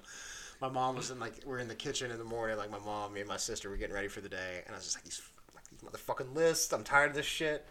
[0.62, 3.12] My mom was in like we're in the kitchen in the morning, like my mom,
[3.12, 5.04] me and my sister were getting ready for the day, and I was just like
[5.04, 5.20] these.
[5.54, 6.72] like, These motherfucking lists.
[6.72, 7.66] I'm tired of this shit.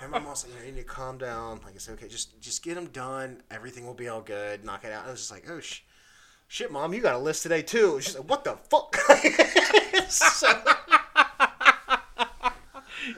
[0.00, 1.60] And my mom's like, you, know, you need to calm down.
[1.62, 2.08] Like it's okay.
[2.08, 3.42] Just just get them done.
[3.50, 4.64] Everything will be all good.
[4.64, 5.00] Knock it out.
[5.02, 5.80] And I was just like, oh sh-
[6.52, 7.98] shit, mom, you got a list today too.
[8.02, 8.94] She's like, what the fuck?
[10.10, 10.52] so,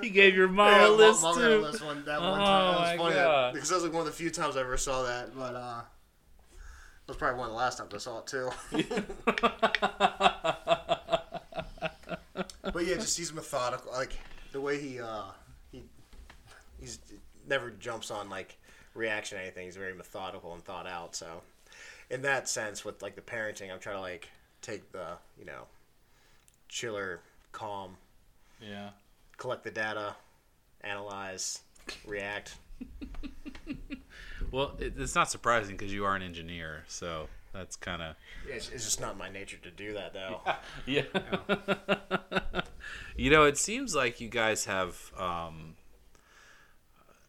[0.01, 1.59] He gave your mom Yeah, a Mom- list Mom too.
[1.59, 2.75] list one, that Oh one time.
[2.75, 3.47] That my was funny God.
[3.49, 5.37] that, because that was like one of the few times I ever saw that.
[5.37, 8.51] But uh, that was probably one of the last times I saw it too.
[12.73, 13.91] but yeah, just he's methodical.
[13.93, 14.13] Like
[14.53, 15.25] the way he uh,
[15.73, 15.83] he
[16.81, 17.01] he's
[17.49, 18.57] never jumps on like
[18.95, 19.65] reaction or anything.
[19.67, 21.17] He's very methodical and thought out.
[21.17, 21.43] So
[22.11, 24.29] in that sense, with like the parenting, I'm trying to like
[24.63, 25.65] take the you know
[26.69, 27.21] chiller,
[27.53, 27.97] calm,
[28.61, 28.91] yeah.
[29.37, 30.17] collect the data,
[30.83, 31.61] analyze,
[32.07, 32.57] react.
[34.55, 38.15] Well, it, it's not surprising because you are an engineer, so that's kind of
[38.49, 40.41] It's, it's just not my nature to do that, though.
[40.87, 41.03] Yeah.
[43.17, 45.75] you know, it seems like you guys have um,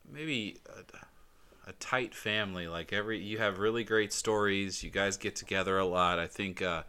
[0.08, 1.05] maybe a,
[1.66, 2.68] a tight family.
[2.68, 4.84] Like every, you have really great stories.
[4.84, 6.20] You guys get together a lot.
[6.20, 6.62] I think.
[6.62, 6.84] Uh,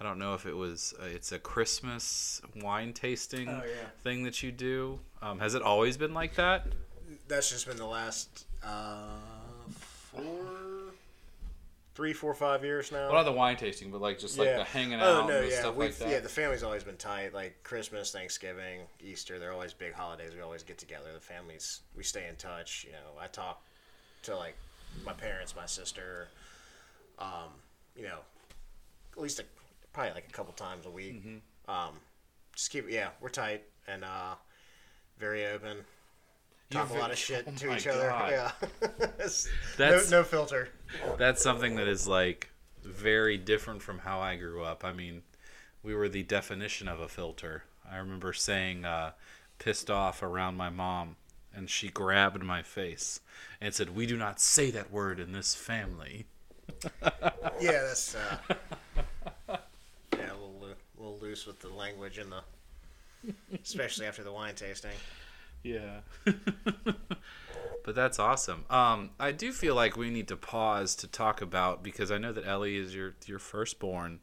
[0.00, 0.94] I don't know if it was.
[1.00, 3.86] Uh, it's a Christmas wine tasting Oh, yeah.
[4.02, 4.98] thing that you do.
[5.20, 6.66] Um, has it always been like that?
[7.28, 8.96] That's just been the last uh,
[10.10, 10.24] four,
[11.94, 13.06] three, four, five years now.
[13.06, 15.50] Well, not the wine tasting, but like just like the hanging out Oh no, and
[15.50, 16.08] yeah, stuff we've, like that.
[16.10, 16.18] yeah.
[16.20, 17.32] The family's always been tight.
[17.32, 19.38] Like Christmas, Thanksgiving, Easter.
[19.38, 20.32] They're always big holidays.
[20.34, 21.12] We always get together.
[21.14, 21.80] The families.
[21.96, 22.84] We stay in touch.
[22.86, 23.62] You know, I talk
[24.22, 24.56] to like
[25.04, 26.28] my parents, my sister.
[27.18, 27.50] Um,
[27.96, 28.18] you know,
[29.16, 29.44] at least a,
[29.92, 31.24] probably like a couple times a week.
[31.24, 31.70] Mm-hmm.
[31.70, 31.94] Um,
[32.54, 32.90] just keep.
[32.90, 34.34] Yeah, we're tight and uh,
[35.18, 35.78] very open.
[36.70, 38.06] Talk a lot of shit oh to each other.
[38.30, 38.52] Yeah,
[38.98, 39.46] That's-
[39.78, 40.70] no, no filter.
[41.18, 42.48] that's something that is like
[42.82, 44.82] very different from how I grew up.
[44.82, 45.22] I mean,
[45.82, 47.64] we were the definition of a filter.
[47.90, 49.12] I remember saying uh,
[49.58, 51.16] pissed off around my mom
[51.54, 53.20] and she grabbed my face
[53.60, 56.26] and said, "We do not say that word in this family."
[57.60, 58.56] Yeah, that's uh,
[59.48, 64.54] yeah, a little, a little loose with the language and the, especially after the wine
[64.56, 64.90] tasting.
[65.62, 66.00] Yeah.
[67.84, 68.64] but that's awesome.
[68.68, 72.32] Um, I do feel like we need to pause to talk about because I know
[72.32, 74.20] that Ellie is your your firstborn,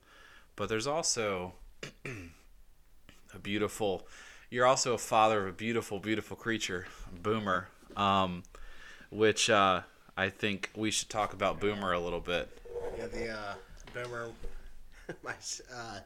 [0.55, 1.53] but there's also
[2.05, 4.07] a beautiful.
[4.49, 6.87] You're also a father of a beautiful, beautiful creature,
[7.21, 7.67] Boomer.
[7.95, 8.43] Um,
[9.11, 9.81] which uh,
[10.17, 12.49] I think we should talk about Boomer a little bit.
[12.97, 13.53] Yeah, the uh,
[13.93, 14.29] boomer,
[15.23, 15.33] my
[15.75, 15.99] uh,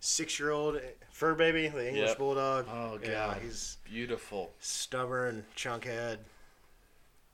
[0.00, 2.18] six-year-old fur baby, the English Yep.
[2.18, 2.66] bulldog.
[2.70, 3.38] Oh, yeah, God.
[3.42, 4.50] he's Beautiful.
[4.60, 6.18] stubborn, chunkhead,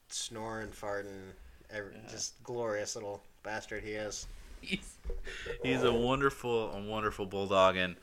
[0.09, 1.33] snoring, farting,
[1.71, 4.27] every, just glorious little bastard he is.
[4.61, 4.97] he's,
[5.63, 7.97] he's a wonderful, a wonderful bulldog, and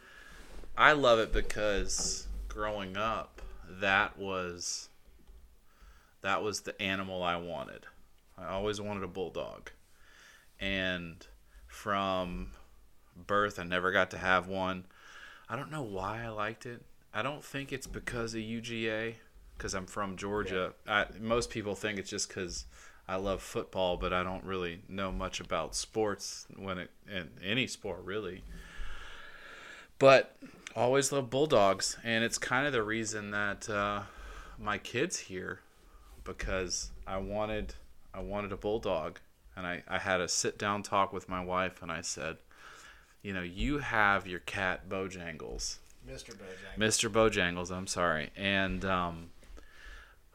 [0.78, 4.90] I love it because growing up, that was
[6.22, 7.86] that was the animal I wanted.
[8.38, 9.72] I always wanted a bulldog,
[10.60, 11.26] and
[11.68, 12.54] from
[13.16, 14.86] birth, I never got to have one.
[15.50, 16.82] I don't know why I liked it.
[17.14, 19.16] I don't think it's because of UGA,
[19.58, 20.74] because I'm from Georgia.
[20.88, 22.66] I, most people think it's just because
[23.08, 27.68] I love football, but I don't really know much about sports when it in any
[27.68, 28.44] sport really.
[30.00, 30.36] But
[30.76, 34.04] always love bulldogs, and it's kind of the reason that uh,
[34.60, 35.62] my kids here,
[36.24, 37.76] because I wanted
[38.14, 39.20] I wanted a bulldog,
[39.56, 42.38] and I I had a sit down talk with my wife, and I said,
[43.22, 45.78] you know, you have your cat Bojangles.
[46.08, 46.36] Mr.
[46.36, 46.78] Bojangles.
[46.78, 47.10] Mr.
[47.12, 48.30] Bojangles, I'm sorry.
[48.36, 49.30] And um,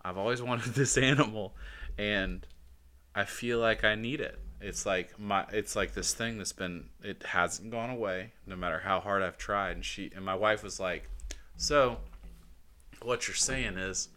[0.04, 1.54] I've always wanted this animal,
[1.96, 2.46] and
[3.14, 4.38] I feel like I need it.
[4.60, 8.80] It's like my, it's like this thing that's been, it hasn't gone away, no matter
[8.80, 9.72] how hard I've tried.
[9.72, 11.08] And she, and my wife was like,
[11.56, 11.98] so,
[13.02, 14.08] what you're saying is,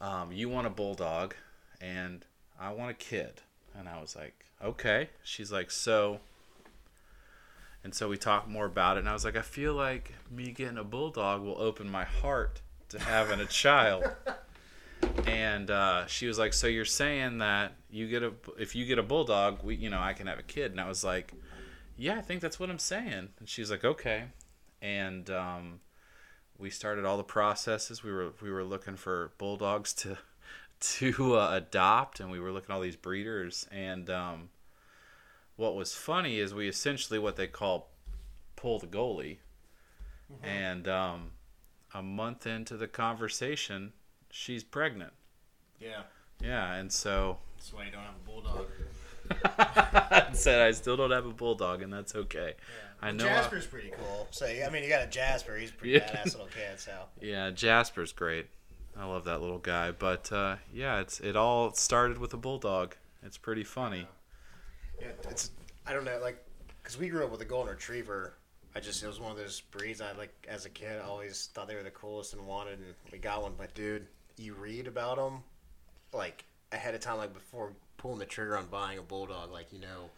[0.00, 1.34] um, you want a bulldog,
[1.80, 2.24] and
[2.60, 3.40] I want a kid.
[3.76, 5.10] And I was like, okay.
[5.22, 6.20] She's like, so.
[7.82, 10.52] And so we talked more about it, and I was like, I feel like me
[10.52, 14.04] getting a bulldog will open my heart to having a child.
[15.26, 18.98] And uh, she was like, "So you're saying that you get a if you get
[18.98, 21.32] a bulldog, we you know I can have a kid?" And I was like,
[21.96, 24.24] "Yeah, I think that's what I'm saying." And she's like, "Okay."
[24.82, 25.80] And um,
[26.58, 28.02] we started all the processes.
[28.02, 30.18] We were we were looking for bulldogs to
[30.80, 33.66] to uh, adopt, and we were looking at all these breeders.
[33.70, 34.48] And um,
[35.56, 37.90] what was funny is we essentially what they call
[38.56, 39.38] pull the goalie.
[40.42, 41.30] And um,
[41.92, 43.92] a month into the conversation,
[44.34, 45.12] she's pregnant.
[45.80, 46.02] Yeah,
[46.42, 48.66] Yeah, and so that's why you don't have a bulldog.
[49.58, 52.54] I said I still don't have a bulldog, and that's okay.
[53.00, 53.24] I know.
[53.24, 54.26] I- Jasper's pretty cool.
[54.30, 55.56] So I mean, you got a Jasper.
[55.56, 56.00] He's a pretty Yeah.
[56.00, 56.78] badass little kid.
[56.78, 58.46] So yeah, Jasper's great.
[58.96, 59.90] I love that little guy.
[59.92, 62.96] But uh, yeah, it's it all started with a bulldog.
[63.22, 64.06] It's pretty funny.
[65.00, 65.50] yeah, it's
[65.86, 66.42] I don't know like
[66.82, 68.34] because we grew up with a golden retriever.
[68.76, 71.00] I just it was one of those breeds I like as a kid.
[71.00, 73.52] I always thought they were the coolest and wanted, and we got one.
[73.56, 75.42] But dude, you read about them
[76.12, 79.50] like ahead of time, like before pulling the trigger on buying a bulldog.
[79.52, 80.10] Like you know,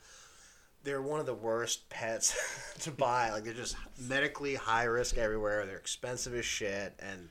[0.85, 2.37] they're one of the worst pets
[2.81, 3.31] to buy.
[3.31, 5.67] Like they're just medically high risk everywhere.
[5.67, 7.29] They're expensive as shit, and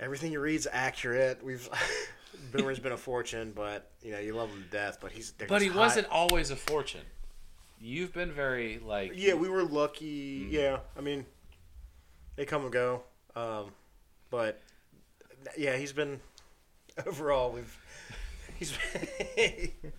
[0.00, 1.42] everything you read's accurate.
[1.44, 1.68] We've
[2.52, 4.98] Boomer's been a fortune, but you know you love him to death.
[5.00, 7.02] But he's But he high- wasn't always a fortune.
[7.80, 10.48] You've been very like Yeah, we were lucky.
[10.50, 11.26] Yeah, I mean,
[12.36, 13.02] they come and go,
[13.34, 13.70] um,
[14.30, 14.60] but
[15.56, 16.20] yeah, he's been
[17.06, 17.52] overall.
[17.52, 17.78] We've
[18.58, 19.70] he's been,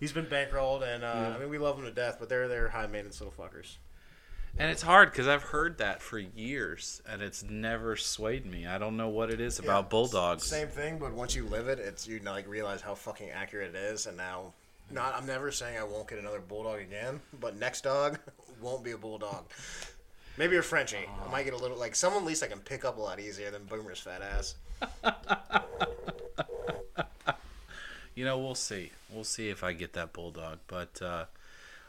[0.00, 2.16] he's been bankrolled, and uh, I mean we love him to death.
[2.18, 3.76] But they're they're high maintenance little fuckers.
[4.60, 8.66] And it's hard because I've heard that for years, and it's never swayed me.
[8.66, 10.44] I don't know what it is about Yeah, bulldogs.
[10.44, 13.78] Same thing, but once you live it, it's you like realize how fucking accurate it
[13.78, 14.52] is, and now.
[14.90, 18.18] Not, I'm never saying I won't get another bulldog again, but next dog
[18.62, 19.44] won't be a bulldog.
[20.38, 21.06] Maybe a Frenchie.
[21.26, 23.20] I might get a little like someone at least I can pick up a lot
[23.20, 24.54] easier than Boomer's fat ass.
[28.18, 28.90] You know, we'll see.
[29.12, 31.26] We'll see if I get that bulldog, but uh,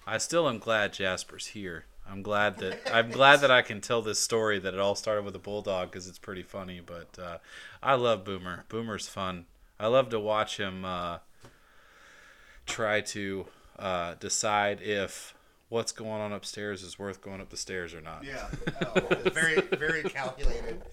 [0.05, 1.85] I still am glad Jasper's here.
[2.07, 5.25] I'm glad that I'm glad that I can tell this story that it all started
[5.25, 6.81] with a bulldog because it's pretty funny.
[6.85, 7.37] But uh,
[7.81, 8.65] I love Boomer.
[8.69, 9.45] Boomer's fun.
[9.79, 11.17] I love to watch him uh,
[12.67, 13.47] try to
[13.79, 15.33] uh, decide if
[15.69, 18.23] what's going on upstairs is worth going up the stairs or not.
[18.23, 18.49] Yeah,
[18.85, 18.99] oh,
[19.31, 20.83] very very calculated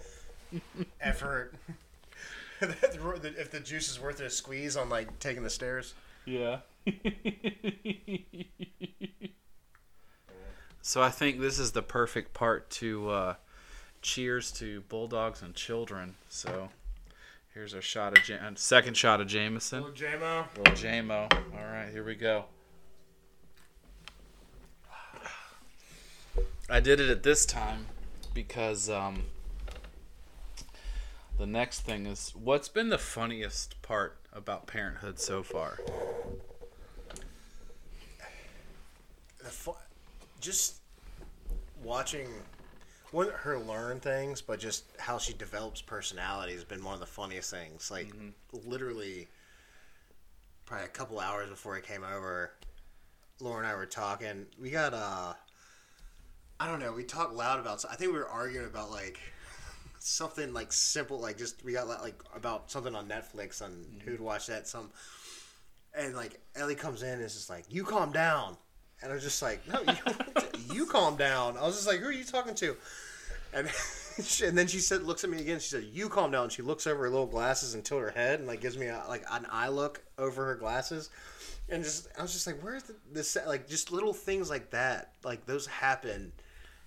[0.98, 1.52] effort.
[2.60, 5.94] if the juice is worth it a squeeze on like taking the stairs.
[6.24, 6.58] Yeah.
[10.82, 13.34] so I think this is the perfect part to uh,
[14.02, 16.14] cheers to bulldogs and children.
[16.28, 16.70] So
[17.56, 19.82] Here's our shot of Jam- second shot of Jameson.
[19.82, 20.44] Little Jamo.
[20.58, 21.32] Little Jamo.
[21.54, 22.44] All right, here we go.
[26.68, 27.86] I did it at this time
[28.34, 29.22] because um,
[31.38, 35.78] the next thing is what's been the funniest part about parenthood so far?
[39.38, 39.76] The fu-
[40.40, 40.80] just
[41.82, 42.28] watching
[43.10, 47.06] one her learn things, but just how she develops personality has been one of the
[47.06, 47.90] funniest things.
[47.90, 48.12] Like
[48.52, 49.28] literally,
[50.64, 52.52] probably a couple hours before I came over,
[53.40, 54.46] Lauren and I were talking.
[54.60, 55.34] We got uh,
[56.58, 56.92] I don't know.
[56.92, 57.84] We talked loud about.
[57.90, 59.20] I think we were arguing about like
[60.06, 64.08] something like simple, like just we got like about something on Netflix on mm-hmm.
[64.08, 64.90] who'd watch that some.
[65.98, 68.56] And like Ellie comes in and is just like, "You calm down,"
[69.02, 72.06] and I was just like, "No, you, you calm down." I was just like, "Who
[72.06, 72.76] are you talking to?"
[73.52, 73.68] And
[74.22, 75.58] she, and then she said, looks at me again.
[75.58, 78.10] She said, "You calm down." And She looks over her little glasses and tilt her
[78.10, 81.10] head and like gives me a, like an eye look over her glasses,
[81.68, 85.14] and just I was just like, "Where's the, this?" Like just little things like that,
[85.24, 86.32] like those happen,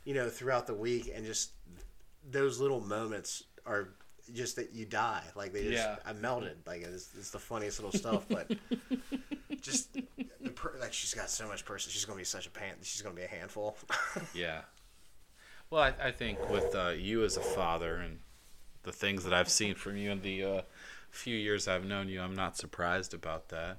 [0.05, 1.51] you know, throughout the week, and just
[2.27, 3.89] those little moments are
[4.34, 5.23] just that you die.
[5.36, 5.95] Like they just, Yeah.
[6.05, 6.58] I melted.
[6.65, 8.51] Like it's, it's the funniest little stuff, but
[9.62, 11.91] just the per, like she's got so much person.
[11.91, 12.75] She's gonna be such a pan.
[12.82, 13.77] She's gonna be a handful.
[14.34, 14.62] Yeah.
[15.69, 18.19] Well, I, I think with uh, you as a father and
[18.84, 20.62] the things that I've seen from you in the uh,
[21.12, 23.77] few years I've known you, I'm not surprised about that.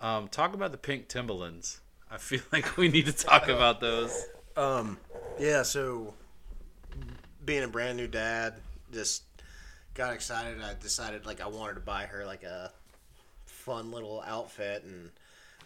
[0.00, 1.80] Um, talk about the pink Timberlands.
[2.10, 4.26] I feel like we need to talk about those.
[4.56, 4.98] Um,
[5.38, 5.62] yeah.
[5.62, 6.14] So
[7.44, 8.54] being a brand new dad,
[8.92, 9.22] just
[9.94, 10.60] got excited.
[10.62, 12.70] I decided like I wanted to buy her like a
[13.46, 15.10] fun little outfit, and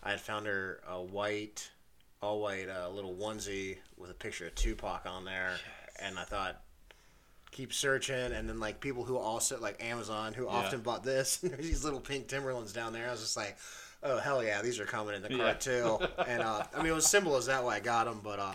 [0.03, 1.71] I had found her a white,
[2.23, 5.53] all white uh, little onesie with a picture of Tupac on there,
[6.01, 6.61] and I thought.
[7.51, 11.37] Keep searching, and then like people who also like Amazon who often bought this.
[11.61, 13.07] these little pink Timberlands down there.
[13.07, 13.57] I was just like,
[14.03, 15.37] oh hell yeah, these are coming in the Yeah.
[15.37, 15.99] cart too.
[16.27, 18.55] and uh, I mean, it was simple as that why I got them, but uh,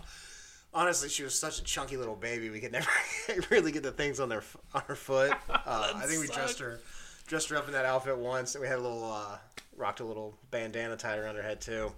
[0.73, 2.49] honestly, she was such a chunky little baby.
[2.49, 2.89] We could never
[3.49, 5.33] really get the things on their on her foot.
[5.49, 6.79] Uh, I think we dressed her
[7.27, 9.37] dressed her up in that outfit once, and we had a little uh,
[9.77, 11.91] rocked a little bandana tied around her head too.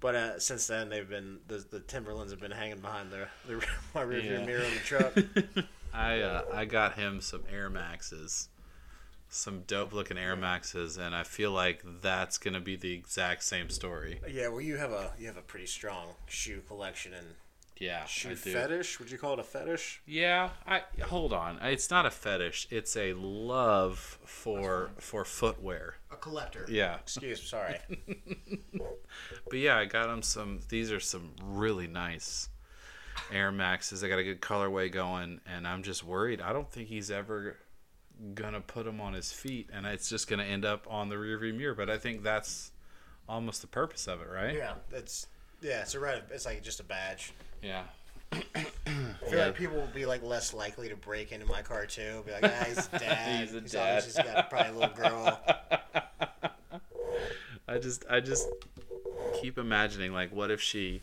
[0.00, 3.56] But uh, since then, they've been the, the Timberlands have been hanging behind the, the
[3.94, 4.46] my rearview Yeah.
[4.46, 5.12] mirror in the truck.
[5.92, 8.48] I uh, I got him some Air Maxes,
[9.28, 13.68] some dope looking Air Maxes, and I feel like that's gonna be the exact same
[13.68, 14.20] story.
[14.30, 17.26] yeah, well, you have a you have a pretty strong shoe collection and
[17.78, 18.52] Yeah, shoe I do.
[18.52, 18.98] fetish.
[18.98, 20.02] Would you call it a fetish?
[20.06, 21.58] Yeah, I hold on.
[21.62, 22.68] It's not a fetish.
[22.70, 25.96] It's a love for for footwear.
[26.10, 26.64] A collector.
[26.68, 26.96] Yeah.
[26.96, 27.46] Excuse, me.
[27.46, 27.78] sorry.
[29.48, 30.60] But yeah, I got him some.
[30.68, 32.48] These are some really nice
[33.32, 34.02] Air Maxes.
[34.02, 36.40] I got a good colorway going, and I'm just worried.
[36.40, 37.56] I don't think he's ever
[38.34, 41.56] gonna put them on his feet, and it's just gonna end up on the rearview
[41.56, 41.74] mirror.
[41.74, 42.72] But I think that's
[43.28, 44.54] almost the purpose of it, right?
[44.54, 45.26] yeah, it's
[45.60, 46.24] yeah, it's a red.
[46.30, 47.32] It's like just a badge.
[47.62, 47.82] Yeah.
[48.32, 48.40] I
[49.30, 52.22] feel like people will be like less likely to break into my car too.
[52.26, 53.40] Be like, ah, he's a dad.
[53.40, 55.40] He's a He's dad." obviously got probably a little girl.
[57.68, 58.48] I just I just
[59.40, 61.02] keep imagining like what if she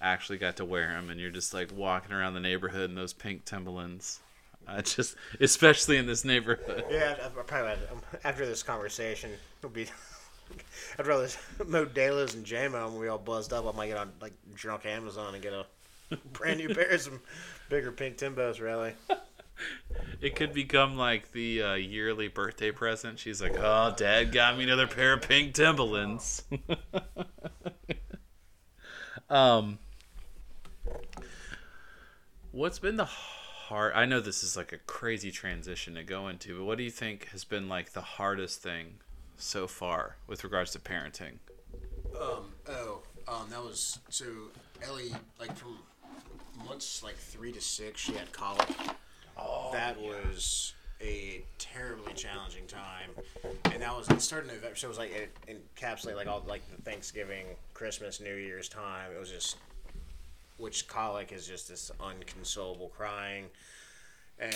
[0.00, 3.12] actually got to wear them and you're just like walking around the neighborhood in those
[3.12, 4.20] pink Timberlands.
[4.66, 6.84] I just especially in this neighborhood.
[6.90, 9.86] Yeah, I, I probably um, after this conversation, it'll be.
[10.98, 11.28] I'd rather
[11.60, 13.66] Modelos and Jamo and we all buzzed up.
[13.66, 15.64] I might get on like drunk Amazon and get a
[16.32, 17.20] brand new pair of some
[17.68, 18.94] bigger pink Timbos, really.
[20.20, 23.18] It could become like the uh, yearly birthday present.
[23.18, 26.44] She's like, "Oh, Dad got me another pair of pink Timberlands."
[29.30, 29.78] um,
[32.52, 33.94] what's been the hard?
[33.94, 36.90] I know this is like a crazy transition to go into, but what do you
[36.90, 39.00] think has been like the hardest thing
[39.36, 41.38] so far with regards to parenting?
[42.20, 42.52] Um.
[42.68, 43.02] Oh.
[43.26, 43.46] Um.
[43.50, 44.24] That was so
[44.82, 45.14] Ellie.
[45.40, 45.78] Like from
[46.64, 48.68] months like three to six, she had colic.
[49.38, 53.10] Oh, that was a terribly challenging time,
[53.72, 54.76] and that was it started in November.
[54.76, 55.36] So it was like it
[55.76, 59.10] encapsulated like all like the Thanksgiving, Christmas, New Year's time.
[59.14, 59.56] It was just
[60.58, 63.46] which colic is just this unconsolable crying,
[64.38, 64.54] and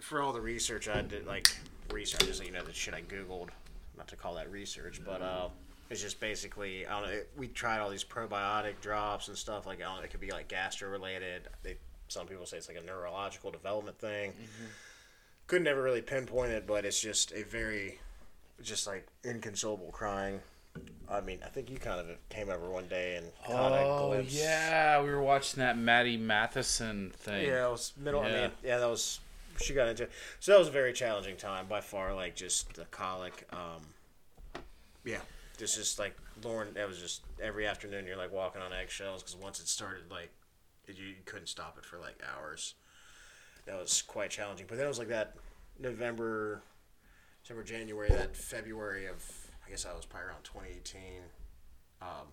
[0.00, 1.48] for all the research I did, like
[1.92, 3.48] research, just you know the shit I googled,
[3.96, 5.48] not to call that research, but uh,
[5.90, 7.14] it's just basically I don't know.
[7.16, 10.20] It, we tried all these probiotic drops and stuff like I don't know, it could
[10.20, 11.48] be like gastro related.
[11.62, 11.76] They
[12.08, 14.32] some people say it's like a neurological development thing.
[15.46, 17.98] Couldn't ever really pinpoint it, but it's just a very,
[18.62, 20.40] just like inconsolable crying.
[21.10, 24.08] I mean, I think you kind of came over one day and caught a Oh
[24.08, 24.34] glimpse.
[24.34, 27.46] yeah, we were watching that Matty Matheson thing.
[27.46, 28.20] Yeah, it was middle.
[28.20, 29.20] I mean, yeah, that was
[29.60, 30.06] she got into.
[30.40, 32.14] So that was a very challenging time by far.
[32.14, 33.48] Like just the colic.
[33.52, 33.82] Um,
[35.04, 35.18] yeah,
[35.58, 36.72] this is like Lauren.
[36.74, 38.06] That was just every afternoon.
[38.06, 40.30] You're like walking on eggshells because once it started, like
[40.86, 42.74] it, you couldn't stop it for like hours.
[43.66, 44.66] That was quite challenging.
[44.68, 45.34] But then it was like that
[45.78, 46.62] November,
[47.42, 49.22] December, January, that February of
[49.66, 51.00] I guess I was probably around 2018.
[52.00, 52.28] Um,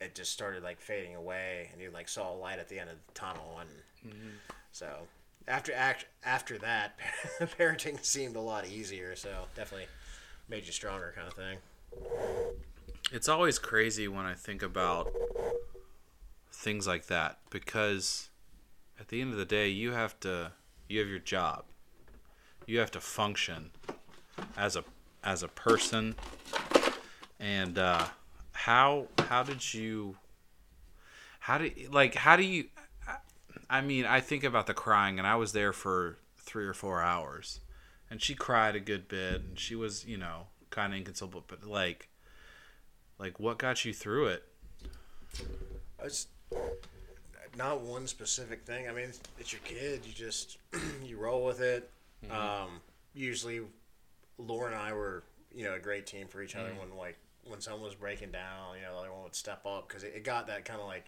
[0.00, 2.90] it just started like fading away, and you like saw a light at the end
[2.90, 4.12] of the tunnel, and
[4.70, 4.86] so
[5.48, 6.98] after act after that,
[7.58, 9.16] parenting seemed a lot easier.
[9.16, 9.88] So definitely
[10.48, 11.58] made you stronger, kind of thing.
[13.12, 15.12] It's always crazy when I think about
[16.52, 18.28] things like that because
[19.00, 20.52] at the end of the day, you have to
[20.88, 21.64] you have your job.
[22.66, 23.70] You have to function
[24.56, 24.84] as a
[25.24, 26.16] as a person.
[27.40, 28.06] And uh,
[28.52, 30.16] how how did you
[31.40, 32.66] how did like how do you
[33.70, 37.02] I mean, I think about the crying and I was there for 3 or 4
[37.02, 37.60] hours.
[38.10, 41.64] And she cried a good bit and she was, you know, kind of inconsolable, but
[41.64, 42.08] like
[43.18, 44.44] like what got you through it?
[46.02, 46.28] It's
[47.56, 48.88] not one specific thing.
[48.88, 50.02] I mean, it's, your kid.
[50.06, 50.58] You just
[51.04, 51.90] you roll with it.
[52.24, 52.34] Mm-hmm.
[52.34, 52.80] Um,
[53.14, 53.60] usually,
[54.38, 56.70] Lauren and I were you know a great team for each other.
[56.70, 56.90] Mm-hmm.
[56.90, 59.88] When like when someone was breaking down, you know, the other one would step up
[59.88, 61.04] because it, it got that kind of like.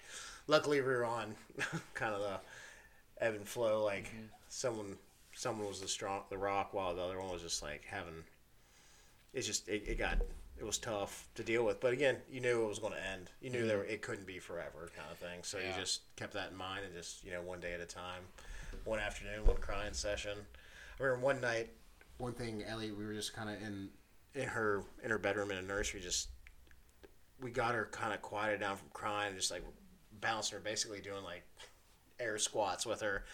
[0.47, 1.35] Luckily, we were on
[1.95, 3.85] kind of the ebb and flow.
[3.85, 4.27] Like mm-hmm.
[4.49, 4.97] someone
[5.35, 8.25] someone was the strong the rock, while the other one was just like having.
[9.33, 10.19] It's just it, it got
[10.59, 13.31] it was tough to deal with, but again, you knew it was going to end.
[13.41, 15.41] You knew there it couldn't be forever, kind of thing.
[15.43, 15.69] So Yeah.
[15.75, 18.23] you just kept that in mind and just you know one day at a time,
[18.85, 20.37] one afternoon, one crying session.
[20.99, 21.71] I remember one night,
[22.19, 23.89] one thing, Ellie, we were just kind of in
[24.35, 26.29] in her in her bedroom in a nursery, just
[27.41, 29.63] we got her kind of quieted down from crying, just like
[30.21, 31.43] bouncing her, basically doing like
[32.19, 33.25] air squats with her.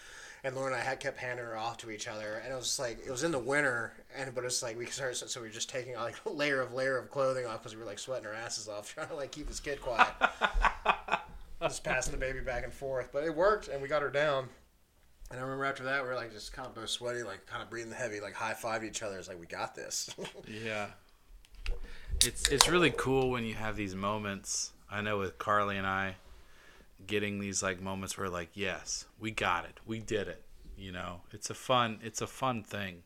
[0.47, 2.79] And Lauren and I had kept handing her off to each other, and it was
[2.79, 5.53] like it was in the winter, and but it's like we started, so we were
[5.53, 8.33] just taking like layer of layer of clothing off because we were like sweating our
[8.33, 10.07] asses off trying to like keep this kid quiet,
[11.61, 13.09] just passing the baby back and forth.
[13.11, 14.47] But it worked, and we got her down.
[15.31, 17.61] And I remember after that, we were like just kind of both sweaty, like kind
[17.61, 19.17] of breathing heavy, like high five each other.
[19.17, 20.09] It's like we got this.
[20.47, 20.85] Yeah.
[22.23, 24.71] It's it's really cool when you have these moments.
[24.89, 26.15] I know with Carly and I
[27.05, 29.79] getting these like moments where like, yes, we got it.
[29.85, 30.43] We did it.
[30.77, 33.03] You know, it's a fun it's a fun thing.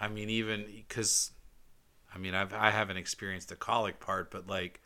[0.00, 1.32] I mean even cuz
[2.14, 4.80] I mean I've I haven't experienced the colic part, but like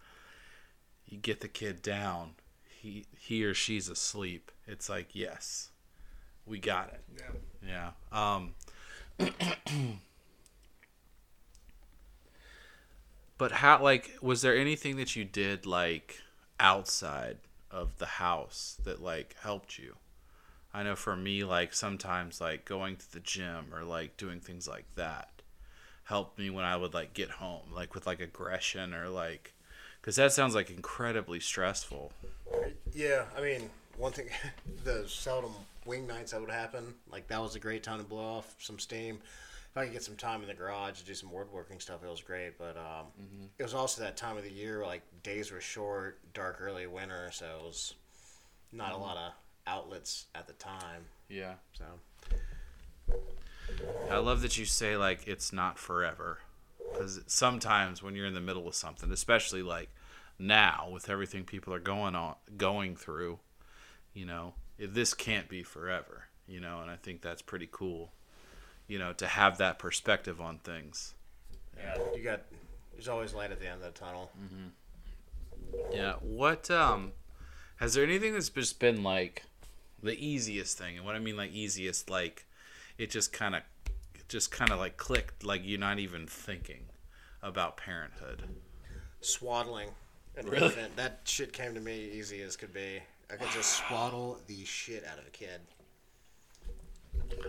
[1.07, 2.35] you get the kid down,
[2.69, 4.51] he he or she's asleep.
[4.67, 5.71] It's like, yes.
[6.47, 7.05] We got it.
[7.65, 7.93] yeah.
[8.13, 8.35] Yeah.
[8.35, 8.55] Um
[13.39, 16.21] But how like was there anything that you did like
[16.59, 17.39] outside
[17.71, 19.97] of the house that like helped you?
[20.73, 24.69] I know for me like sometimes like going to the gym or like doing things
[24.69, 25.31] like that
[26.05, 29.55] helped me when I would like get home like with like aggression or like
[30.03, 32.13] cuz that sounds like incredibly stressful.
[32.93, 34.29] Yeah, I mean, one thing,
[34.85, 35.53] the seldom
[35.85, 38.79] wing nights that would happen, like that was a great time to blow off some
[38.79, 39.21] steam.
[39.71, 42.09] If I could get some time in the garage to do some woodworking stuff, it
[42.11, 42.59] was great.
[42.59, 43.07] But um,
[43.59, 47.31] it was also that time of the year, like days were short, dark early winter,
[47.33, 47.95] so it was
[48.73, 49.33] not a lot of
[49.67, 51.05] outlets at the time.
[51.29, 51.55] Yeah.
[51.73, 51.85] So
[54.11, 56.39] I love that you say like it's not forever,
[56.91, 59.91] because sometimes when you're in the middle of something, especially like
[60.39, 63.39] now with everything people are going on going through,
[64.15, 68.13] you know, if this can't be forever, you know, and I think that's pretty cool,
[68.89, 71.15] you know, to have that perspective on things.
[71.77, 72.41] yeah, you got
[72.93, 74.31] there's always light at the end of the tunnel.
[75.93, 76.15] Yeah.
[76.15, 77.13] What um,
[77.77, 79.45] has there anything that's just been like
[80.03, 82.47] the easiest thing, and what I mean like easiest, like
[82.97, 83.63] it just kind of,
[84.29, 86.87] just kind of like clicked, like you're not even thinking
[87.43, 88.43] about parenthood.
[89.21, 89.91] Swaddling
[90.45, 90.75] Really?
[90.97, 93.01] that shit came to me easy as could be.
[93.31, 95.61] I could just swaddle the shit out of a kid.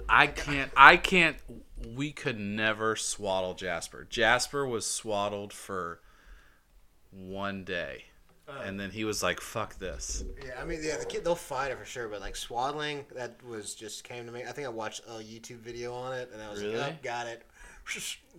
[0.07, 0.71] I can't.
[0.75, 1.37] I can't.
[1.95, 4.05] We could never swaddle Jasper.
[4.09, 5.99] Jasper was swaddled for
[7.11, 8.05] one day,
[8.63, 11.71] and then he was like, "Fuck this." Yeah, I mean, yeah, the kid they'll fight
[11.71, 14.43] it for sure, but like swaddling, that was just came to me.
[14.47, 16.77] I think I watched a YouTube video on it, and I was Really?
[16.77, 17.43] like, oh, got it.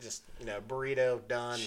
[0.00, 1.58] Just you know, burrito done.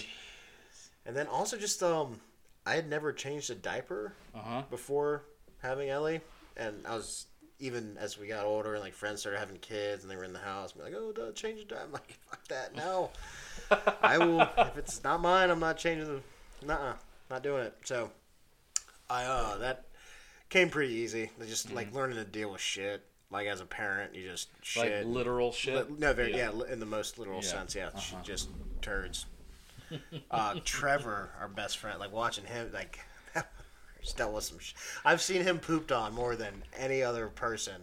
[1.06, 2.18] And then also just um,
[2.64, 4.62] I had never changed a diaper Uh huh.
[4.70, 5.24] before
[5.60, 6.20] having Ellie,
[6.56, 7.26] and I was
[7.64, 10.32] even as we got older and like friends started having kids and they were in
[10.34, 11.84] the house, be like, oh, duh, change the diaper.
[11.86, 13.10] I'm like, fuck that, no.
[14.02, 16.66] I will if it's not mine, I'm not changing the.
[16.66, 16.94] Nuh-uh,
[17.30, 17.74] not doing it.
[17.84, 18.10] So,
[19.08, 19.84] I uh that
[20.50, 21.30] came pretty easy.
[21.46, 23.02] Just like learning to deal with shit.
[23.30, 25.06] Like as a parent, you just Like shit.
[25.06, 25.90] literal shit.
[25.90, 26.50] Li- no, very yeah.
[26.50, 27.88] li in the most literal Yeah, sense, yeah.
[27.88, 28.18] uh-huh.
[28.22, 28.50] Just
[28.82, 29.26] turds.
[30.30, 33.00] uh, Trevor, our best friend, like watching him, like
[34.12, 34.58] that was some.
[34.58, 34.74] Sh-
[35.04, 37.80] I've seen him pooped on more than any other person.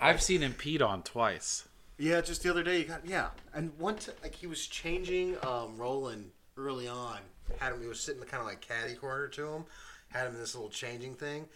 [0.00, 1.68] I've seen him peed on twice.
[1.98, 5.36] Yeah, just the other day you got yeah, and one t- like he was changing
[5.44, 7.18] um, Roland early on.
[7.58, 9.64] Had him, he was sitting kind of like caddy corner to him.
[10.08, 11.46] Had him in this little changing thing.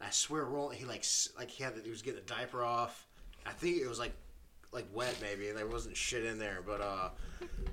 [0.00, 2.64] And I swear, Roland, he like s- like he had he was getting a diaper
[2.64, 3.06] off.
[3.44, 4.12] I think it was like
[4.72, 6.58] like wet maybe, and there wasn't shit in there.
[6.64, 7.08] But uh,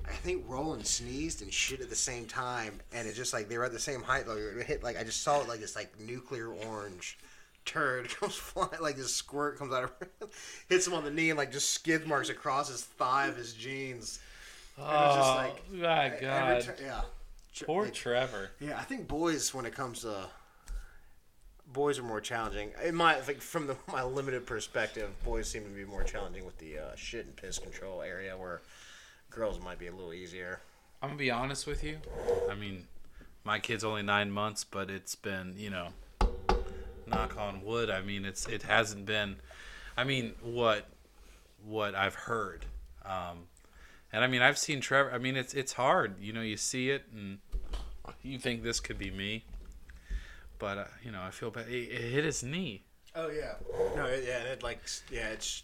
[0.06, 3.58] I think Roland sneezed and shit at the same time, and it just like they
[3.58, 4.26] were at the same height.
[4.26, 7.18] Like it hit like I just saw it like this like nuclear orange
[7.64, 10.30] turd comes flying like this squirt comes out of
[10.70, 13.52] hits him on the knee and like just skid marks across his thigh of his
[13.52, 14.20] jeans.
[14.78, 16.60] Oh, it was just like- my God.
[16.62, 17.00] tur- yeah.
[17.66, 18.50] Poor like, Trevor.
[18.60, 20.14] yeah, I think boys when it comes to
[21.72, 22.70] boys are more challenging.
[22.84, 26.58] In my like from the, my limited perspective, boys seem to be more challenging with
[26.58, 28.62] the uh, shit and piss control area where
[29.30, 30.60] girls might be a little easier.
[31.02, 31.98] I'm gonna be honest with you.
[32.50, 32.86] I mean,
[33.44, 35.88] my kid's only nine months, but it's been, you know,
[37.06, 37.90] knock on wood.
[37.90, 39.36] I mean, it's it hasn't been.
[39.96, 40.86] I mean, what
[41.64, 42.64] what I've heard,
[43.04, 43.46] um,
[44.12, 45.12] and I mean, I've seen Trevor.
[45.12, 46.20] I mean, it's it's hard.
[46.20, 47.38] You know, you see it and
[48.22, 49.44] you think this could be me,
[50.58, 51.68] but uh, you know, I feel bad.
[51.68, 52.82] It, it hit his knee.
[53.14, 53.54] Oh yeah.
[53.96, 54.80] No, it, yeah, it like
[55.10, 55.62] yeah, it's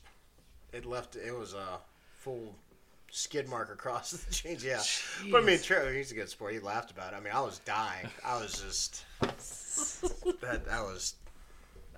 [0.73, 1.17] it left.
[1.17, 1.79] It was a
[2.19, 2.55] full
[3.11, 4.65] skid mark across the jeans.
[4.65, 4.83] Yeah,
[5.31, 5.93] but I mean, true.
[5.93, 6.53] he's a good sport.
[6.53, 7.17] He laughed about it.
[7.17, 8.09] I mean, I was dying.
[8.25, 9.05] I was just
[10.41, 10.67] that.
[10.67, 11.15] That was.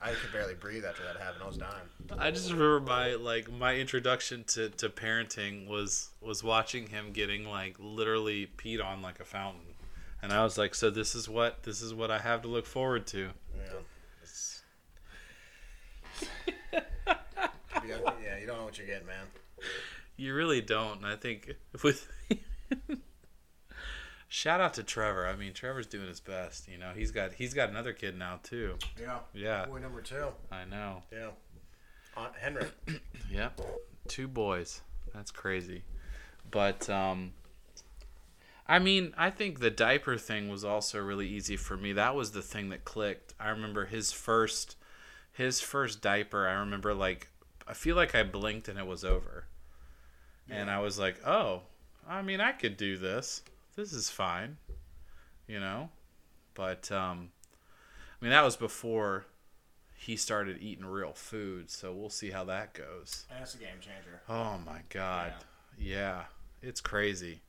[0.01, 1.42] I could barely breathe after that happened.
[1.42, 2.18] I was dying.
[2.18, 7.47] I just remember my like my introduction to, to parenting was was watching him getting
[7.47, 9.62] like literally peed on like a fountain,
[10.23, 12.67] and I was like, so this is what this is what I have to look
[12.67, 13.31] forward to.
[13.57, 13.81] Yeah.
[17.85, 19.27] You don't, yeah, you don't know what you're getting, man.
[20.17, 20.99] You really don't.
[20.99, 22.09] And I think with
[24.29, 25.27] shout out to Trevor.
[25.27, 26.69] I mean, Trevor's doing his best.
[26.69, 28.77] You know, he's got he's got another kid now too.
[29.01, 29.19] Yeah.
[29.35, 30.29] Yeah, Boy number two.
[30.51, 31.03] I know.
[31.12, 31.31] Yeah.
[32.17, 32.67] Aunt Henry.
[33.31, 33.61] Yep.
[34.09, 34.81] Two boys.
[35.12, 35.83] That's crazy.
[36.51, 37.33] But um
[38.69, 41.93] I mean, I think the diaper thing was also really easy for me.
[41.93, 43.35] That was the thing that clicked.
[43.39, 44.77] I remember his first
[45.33, 46.49] his first diaper.
[46.49, 47.29] I remember like
[47.69, 49.45] I feel like I blinked and it was over.
[50.49, 51.62] And I was like, "Oh,
[52.09, 53.43] I mean, I could do this.
[53.75, 54.57] This is fine."
[55.49, 55.91] You know?
[56.55, 57.31] But um
[58.21, 59.27] I mean, that was before
[59.95, 63.27] he started eating real food, so we'll see how that goes.
[63.31, 64.21] That's a game changer.
[64.29, 65.35] Oh my god.
[65.79, 65.97] yeah.
[65.97, 66.25] Yeah.
[66.62, 67.43] It's crazy.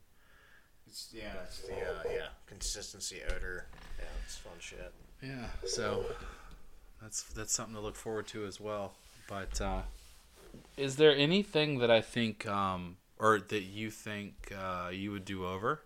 [0.87, 3.65] It's yeah, it's the uh, yeah consistency odor.
[3.99, 4.93] Yeah, it's fun shit.
[5.21, 5.47] Yeah.
[5.65, 6.05] So
[7.01, 8.93] that's that's something to look forward to as well.
[9.27, 9.81] But uh
[10.77, 15.45] is there anything that I think um or that you think uh you would do
[15.45, 15.81] over?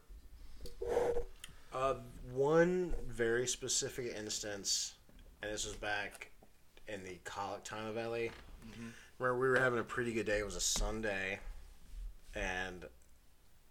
[1.74, 1.95] Uh,
[2.34, 4.95] one very specific instance,
[5.41, 6.30] and this was back
[6.89, 8.30] in the colic time of Ellie,
[9.18, 10.39] where we were having a pretty good day.
[10.39, 11.39] It was a Sunday,
[12.36, 12.86] and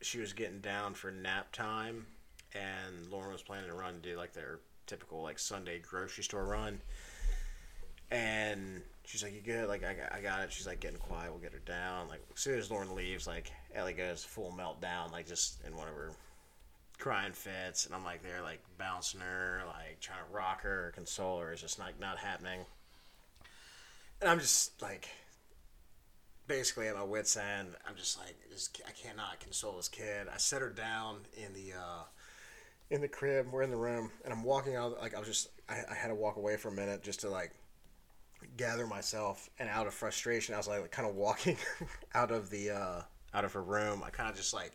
[0.01, 2.07] she was getting down for nap time,
[2.55, 6.81] and Lauren was planning to run do like their typical like Sunday grocery store run.
[8.11, 10.53] And she's like, "You good?" Like, I got, I got it.
[10.53, 11.31] She's like, getting quiet.
[11.31, 12.09] We'll get her down.
[12.09, 15.87] Like, as soon as Lauren leaves, like Ellie goes full meltdown, like just in one
[15.87, 16.11] of her
[16.99, 20.91] crying fits, and I'm like there, like bouncing her, like trying to rock her, or
[20.93, 21.53] console her.
[21.53, 22.61] It's just like not happening.
[24.21, 25.09] And I'm just like,
[26.51, 27.69] basically at my wits end.
[27.89, 28.35] I'm just like,
[28.85, 30.27] I cannot console this kid.
[30.33, 32.03] I set her down in the uh,
[32.91, 33.47] in the crib.
[33.53, 35.01] We're in the room, and I'm walking out.
[35.01, 37.31] Like I was just, I, I had to walk away for a minute just to
[37.31, 37.53] like
[38.57, 39.49] gather myself.
[39.61, 41.57] And out of frustration, I was like, kind of walking
[42.17, 44.03] out of the uh, out of her room.
[44.05, 44.73] I kind of just like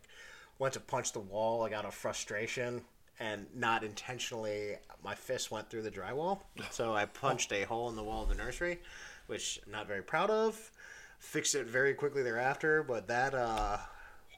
[0.59, 2.81] went to punch the wall like out of frustration
[3.19, 7.95] and not intentionally my fist went through the drywall so i punched a hole in
[7.95, 8.79] the wall of the nursery
[9.27, 10.71] which i'm not very proud of
[11.19, 13.77] fixed it very quickly thereafter but that uh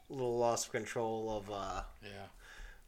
[0.08, 2.26] little loss of control of uh Yeah.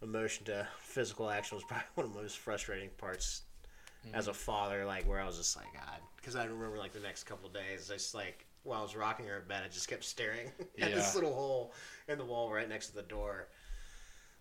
[0.03, 3.43] emotion to physical action was probably one of the most frustrating parts
[4.15, 7.01] as a father like where i was just like god because i remember like the
[7.01, 9.69] next couple of days i just like while i was rocking her in bed i
[9.69, 10.51] just kept staring
[10.83, 11.73] at this little hole
[12.09, 13.49] in the wall right next to the door.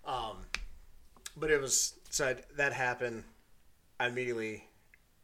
[0.06, 0.38] Um
[1.36, 3.24] but it was so I, that happened
[4.00, 4.64] I immediately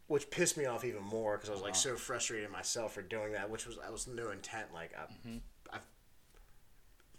[0.08, 3.32] which pissed me off even more because i was like so frustrated myself for doing
[3.32, 5.30] that which was i was no intent like I,
[5.76, 5.80] I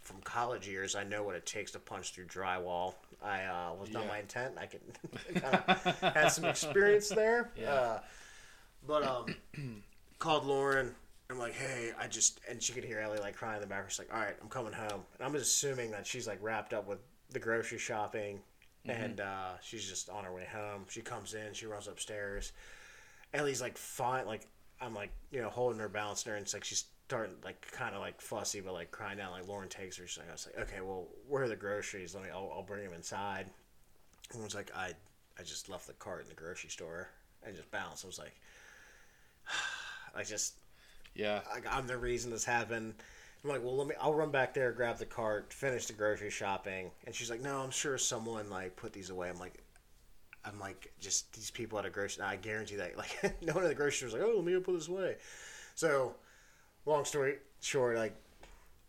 [0.07, 2.93] from college years, I know what it takes to punch through drywall.
[3.21, 4.53] I uh, was not my intent.
[4.57, 4.79] I can
[6.13, 7.51] had some experience there.
[7.59, 7.73] Yeah.
[7.73, 7.99] Uh,
[8.87, 9.25] but um,
[10.19, 10.95] called Lauren,
[11.29, 13.91] I'm like, hey, I just, and she could hear Ellie like crying in the background.
[13.91, 15.03] She's like, all right, I'm coming home.
[15.19, 16.99] And I'm assuming that she's like wrapped up with
[17.31, 18.39] the grocery shopping
[18.85, 20.85] and uh, she's just on her way home.
[20.87, 22.53] She comes in, she runs upstairs.
[23.33, 24.47] Ellie's like fine, like
[24.81, 27.95] I'm like you know holding her, balancing her, and it's like she's starting like kind
[27.95, 29.31] of like fussy, but like crying out.
[29.31, 30.05] Like Lauren takes her.
[30.07, 32.13] She's like, I was like, okay, well, where are the groceries?
[32.13, 33.49] Let me, I'll, I'll bring them inside.
[34.33, 34.91] And was like, I,
[35.39, 37.07] I just left the cart in the grocery store
[37.45, 38.03] and just bounced.
[38.03, 38.35] I was like,
[40.15, 40.55] I just
[41.15, 41.41] Yeah.
[41.53, 42.93] like I'm the reason this happened.
[43.43, 43.95] I'm like, well, let me.
[44.01, 46.91] I'll run back there, grab the cart, finish the grocery shopping.
[47.05, 49.29] And she's like, no, I'm sure someone like put these away.
[49.29, 49.53] I'm like,
[50.45, 52.23] I'm like, just these people at a grocery.
[52.23, 54.53] I guarantee that like no one at the grocery store was like, oh, let me
[54.53, 55.15] go put this away.
[55.75, 56.15] So,
[56.85, 58.15] long story short, like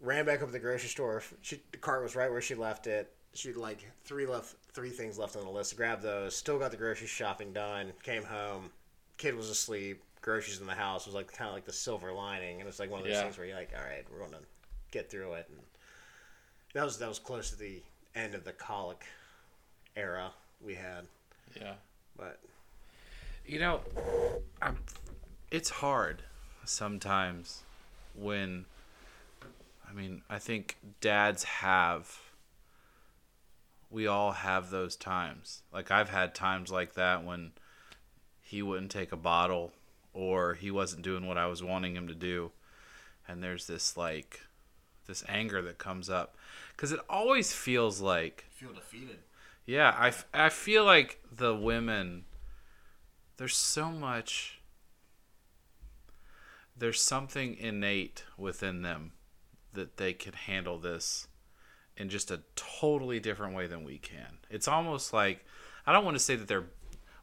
[0.01, 1.23] ran back up to the grocery store.
[1.43, 3.13] She, the cart was right where she left it.
[3.35, 5.77] She like three left, three things left on the list.
[5.77, 6.35] Grabbed those.
[6.37, 7.93] Still got the grocery shopping done.
[8.03, 8.71] Came home.
[9.17, 10.03] Kid was asleep.
[10.21, 12.91] Groceries in the house was like kind of like the silver lining, and it's like
[12.91, 13.23] one of those Yeah.
[13.23, 14.43] things where you're like, all right, we're gonna
[14.91, 15.47] get through it.
[15.51, 15.59] And
[16.75, 17.83] that was that was close to the
[18.15, 19.05] end of the colic
[19.97, 20.31] era
[20.61, 21.07] we had,
[21.57, 21.75] Yeah.
[22.17, 22.41] but
[23.47, 23.81] You know,
[24.61, 24.79] I'm,
[25.51, 26.23] it's hard
[26.65, 27.63] sometimes
[28.15, 28.67] when,
[29.89, 32.19] I mean, I think dads have,
[33.91, 35.63] we all have those times.
[35.73, 37.53] Like, I've had times like that when
[38.43, 39.73] he wouldn't take a bottle
[40.13, 42.51] or he wasn't doing what I was wanting him to do.
[43.27, 44.41] And there's this, like,
[45.07, 46.37] this anger that comes up.
[46.77, 49.19] Because it always feels like, feel defeated.
[49.69, 52.25] Yeah, I, f- I feel like the women,
[53.37, 54.61] there's so much,
[56.75, 59.13] there's something innate within them
[59.75, 61.29] that they can handle this
[61.99, 64.39] in just a totally different way than we can.
[64.49, 65.45] It's almost like,
[65.87, 66.71] I don't want to say that they're,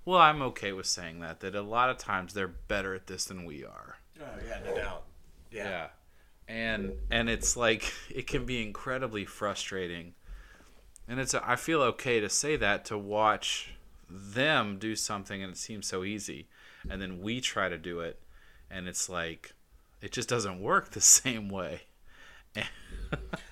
[0.06, 3.26] well, I'm okay with saying that, that a lot of times they're better at this
[3.26, 3.96] than we are.
[4.22, 5.04] Oh yeah, no doubt.
[5.52, 5.88] Yeah.
[6.48, 10.14] And and it's like it can be incredibly frustrating.
[11.08, 13.74] And it's I feel okay to say that to watch
[14.10, 16.48] them do something and it seems so easy
[16.90, 18.20] and then we try to do it
[18.70, 19.54] and it's like
[20.02, 21.82] it just doesn't work the same way.
[22.56, 22.66] yeah,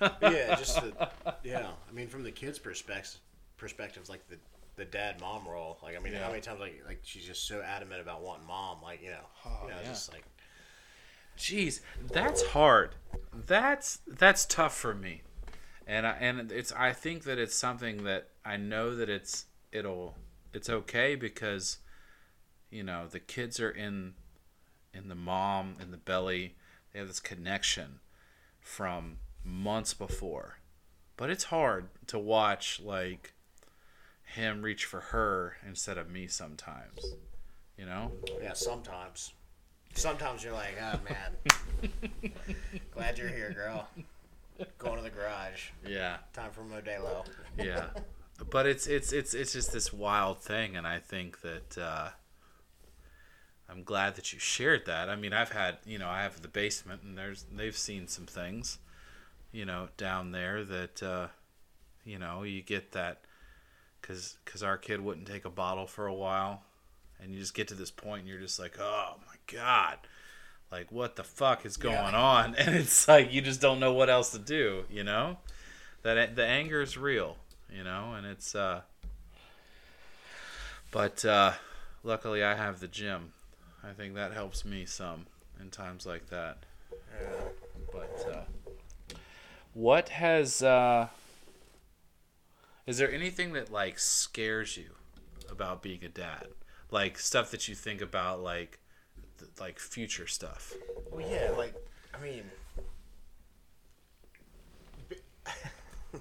[0.58, 1.10] just the,
[1.42, 1.68] yeah.
[1.88, 3.20] I mean, from the kids' perspective,
[3.56, 4.36] perspectives, like the
[4.76, 5.78] the dad mom role.
[5.82, 6.24] Like, I mean, Yeah.
[6.24, 8.78] how many times like like she's just so adamant about wanting mom.
[8.82, 9.88] Like, you know, oh, you know, yeah.
[9.88, 10.24] just like
[11.38, 11.80] Jeez,
[12.12, 12.94] that's hard.
[13.32, 15.22] That's that's tough for me,
[15.86, 20.16] and I, and it's I think that it's something that I know that it's it'll
[20.54, 21.78] it's okay because,
[22.70, 24.14] you know, the kids are in,
[24.94, 26.54] in the mom in the belly.
[26.92, 27.98] They have this connection,
[28.60, 30.58] from months before,
[31.16, 33.34] but it's hard to watch like,
[34.22, 37.14] him reach for her instead of me sometimes,
[37.76, 38.12] you know.
[38.40, 38.52] yeah.
[38.52, 39.32] Sometimes,
[39.94, 41.90] sometimes you're like, oh man,
[42.92, 43.88] glad you're here, girl.
[44.78, 45.70] Going to the garage.
[45.86, 46.18] Yeah.
[46.32, 47.26] Time for Modelo.
[47.58, 47.86] yeah
[48.50, 52.08] but it's it's it's it's just this wild thing and i think that uh
[53.68, 56.48] i'm glad that you shared that i mean i've had you know i have the
[56.48, 58.78] basement and there's they've seen some things
[59.52, 61.28] you know down there that uh
[62.04, 63.20] you know you get that
[64.00, 66.62] because because our kid wouldn't take a bottle for a while
[67.22, 69.98] and you just get to this point and you're just like oh my god
[70.74, 72.20] like what the fuck is going Yeah.
[72.20, 72.54] on?
[72.58, 75.38] And it's like you just don't know what else to do you know?
[76.02, 77.36] That the anger is real
[77.72, 78.14] you know?
[78.16, 78.80] And it's uh
[80.90, 81.52] but uh
[82.02, 83.32] luckily i have the gym.
[83.84, 85.26] I think that helps me some
[85.60, 86.56] in times like that.
[86.90, 87.44] Yeah.
[87.92, 89.14] but uh
[89.74, 91.08] what has uh
[92.84, 94.90] is there anything that like scares you
[95.48, 96.48] about being a dad?
[96.90, 98.80] Like stuff that you think about like
[99.60, 100.74] like future stuff
[101.10, 101.74] Well, yeah, like
[102.14, 102.44] I mean,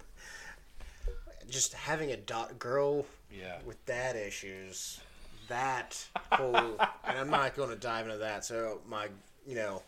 [1.49, 4.99] just having a da- girl yeah with dad issues,
[5.47, 8.45] that whole, and I'm not going to dive into that.
[8.45, 9.07] So my,
[9.45, 9.81] you know,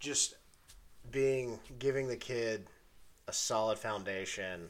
[0.00, 0.34] just
[1.10, 2.66] being giving the kid
[3.28, 4.68] a solid foundation,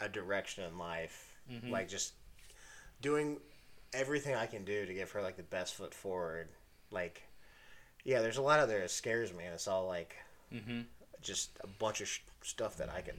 [0.00, 1.70] a direction in life, mm-hmm.
[1.70, 2.14] like just
[3.00, 3.38] doing
[3.94, 6.48] everything I can do to give her like the best foot forward.
[6.90, 7.22] Like,
[8.04, 10.16] yeah, there's a lot of there that scares me, and it's all like
[10.52, 10.80] mm-hmm.
[11.22, 13.16] just a bunch of sh- stuff that I can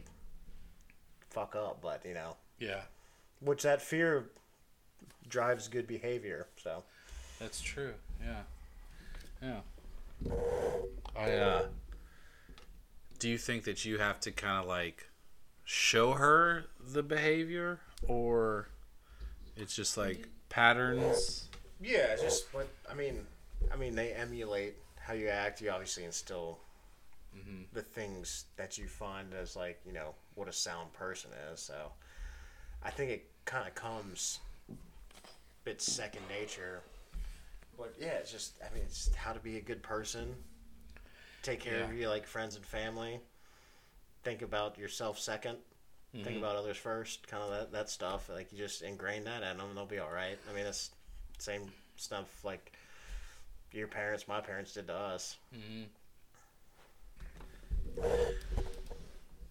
[1.30, 2.82] fuck up, but you know, yeah
[3.40, 4.26] which that fear
[5.28, 6.48] drives good behavior.
[6.58, 6.84] So
[7.40, 7.94] That's true.
[8.24, 8.42] Yeah.
[9.42, 10.32] Yeah.
[11.16, 11.66] I uh
[13.20, 15.10] do you think that you have to kind of like
[15.64, 18.68] show her the behavior or
[19.56, 21.50] it's just like patterns?
[21.82, 23.26] yeah, it's just what I mean.
[23.72, 26.60] I mean, they emulate how you act, you obviously instill
[27.38, 27.64] Mm-hmm.
[27.74, 31.60] the things that you find as like you know what a sound person is.
[31.60, 31.92] So
[32.82, 34.40] I think it kind of comes
[34.70, 34.74] a
[35.66, 36.82] bit second nature.
[37.78, 40.34] But yeah, it's just I mean it's how to be a good person.
[41.44, 42.00] Take care of Yeah.
[42.00, 43.20] your like friends and family.
[44.24, 45.20] Think about yourself
[46.16, 47.28] 2nd Think about others first.
[47.28, 48.30] Kind of that that stuff.
[48.30, 50.38] Like you just ingrain that in them, they'll be all right.
[50.50, 50.92] I mean that's
[51.38, 51.64] same
[51.98, 52.72] stuff like
[53.72, 55.38] your parents, my parents did to us.
[55.54, 55.86] Mhm.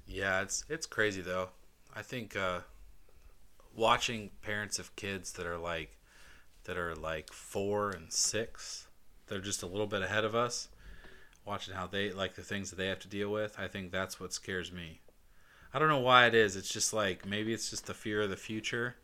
[0.06, 1.50] Yeah, it's it's crazy though.
[1.94, 2.60] I think uh,
[3.74, 5.96] watching parents of kids that are like
[6.64, 8.86] that are like four and six,
[9.26, 10.68] they're just a little bit ahead of us.
[11.44, 14.18] Watching how they like the things that they have to deal with, I think that's
[14.18, 15.00] what scares me.
[15.74, 16.56] I don't know why it is.
[16.56, 18.96] It's just like maybe it's just the fear of the future.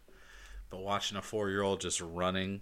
[0.70, 2.60] But watching a four year old just running,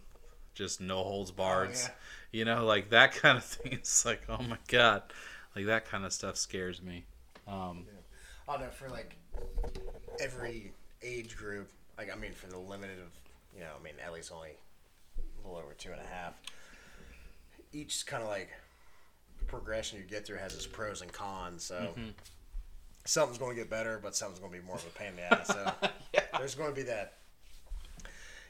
[0.55, 1.89] just no holds barred, yeah.
[2.33, 3.73] you know, like that kind of thing.
[3.73, 5.03] It's like, oh my god,
[5.55, 7.05] like that kind of stuff scares me.
[7.47, 7.85] Um,
[8.49, 9.17] Oh no, for like
[10.21, 13.11] every age group, like I mean, for the limited of
[13.55, 14.53] you know, I mean, Ellie's only
[15.19, 16.41] a little over two and a half.
[17.73, 18.49] Each kind of like
[19.47, 21.65] progression you get through has its pros and cons.
[21.65, 21.93] So
[23.09, 25.17] something's going to get better, but something's going to be more of a pain in
[25.17, 25.47] the ass.
[25.49, 25.73] So
[26.39, 27.15] there's going to be that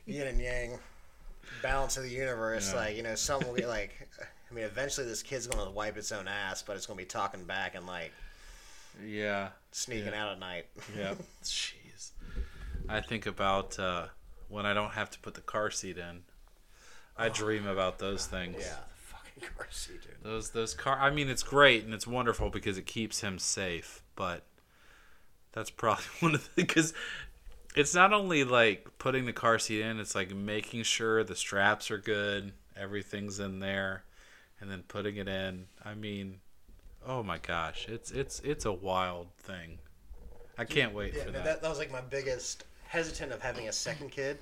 [0.06, 0.78] yin and yang
[1.62, 2.70] balance of the universe.
[2.72, 2.80] Yeah.
[2.80, 4.08] Like you know, some will be like.
[4.50, 7.04] I mean, eventually this kid's going to wipe its own ass, but it's going to
[7.04, 8.12] be talking back and like
[9.06, 10.24] yeah, sneaking Yeah.
[10.24, 10.66] out at night.
[10.96, 11.12] yeah.
[11.44, 12.12] Jeez,
[12.88, 14.06] I think about uh,
[14.48, 16.22] when I don't have to put the car seat in.
[17.20, 18.56] I dream about those things.
[18.60, 18.76] Yeah,
[19.40, 20.12] the fucking car seat, dude.
[20.22, 20.98] Those those car.
[20.98, 24.02] I mean, it's great and it's wonderful because it keeps him safe.
[24.16, 24.44] But
[25.52, 26.92] that's probably one of the because
[27.76, 30.00] it's not only like putting the car seat in.
[30.00, 34.04] It's like making sure the straps are good, everything's in there,
[34.60, 35.66] and then putting it in.
[35.84, 36.40] I mean,
[37.06, 39.78] oh my gosh, it's it's it's a wild thing.
[40.58, 41.44] I can't wait Yeah, for that.
[41.44, 41.62] that.
[41.62, 44.38] that was like my biggest hesitant of having a second kid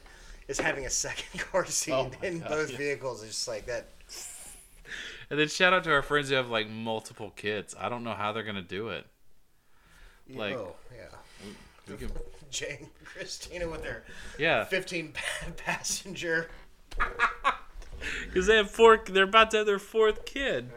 [0.49, 2.79] is having a second car seat Oh in God, both yeah.
[2.79, 3.23] vehicles.
[3.23, 3.89] It's just like that.
[5.31, 7.75] And then shout out to our friends who have like multiple kids.
[7.79, 9.07] I don't know how they're gonna do it.
[10.29, 11.07] Like- oh yeah,
[11.89, 12.11] We can,
[12.51, 14.05] Jane, and Christina with their
[14.39, 16.49] yeah, 15 pa- passenger.
[18.25, 19.03] because they have four.
[19.05, 20.71] They're about to have their fourth kid.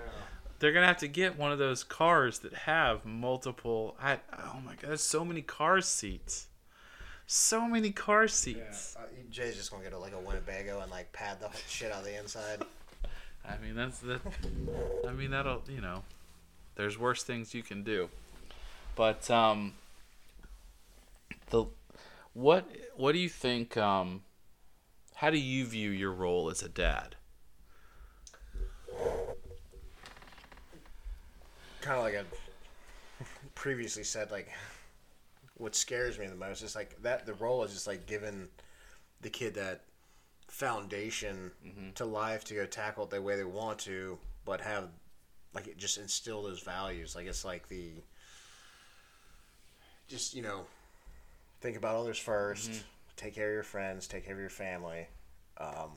[0.60, 3.95] They're gonna have to get one of those cars that have multiple.
[4.02, 6.47] I, oh my god, there's so many car seats.
[7.28, 8.97] So many car seats.
[9.00, 12.00] Uh, Jay's just gonna get a, like a Winnebago and like pad the shit out
[12.00, 12.64] of the inside.
[13.50, 14.22] I mean that's that.
[15.08, 16.04] I mean that'll you know,
[16.76, 18.10] there's worse things you can do,
[18.95, 19.74] but um.
[21.50, 21.66] The,
[22.34, 23.76] what what do you think?
[23.76, 24.22] Um,
[25.16, 27.16] how do you view your role as a dad?
[31.82, 33.24] kind of like I
[33.56, 34.50] previously said, like
[35.56, 38.47] what scares me the most is like that the role is just like giving
[39.22, 39.82] the kid that
[40.50, 41.91] foundation mm-hmm.
[41.95, 44.89] to life to go tackle it the way they want to, but have
[45.54, 47.16] like it just instill those values.
[47.16, 47.91] Like it's like the
[50.08, 50.66] just you know
[51.62, 52.80] think about others 1st mm-hmm.
[53.16, 55.08] take care of your friends, take care of your family.
[55.58, 55.91] Um,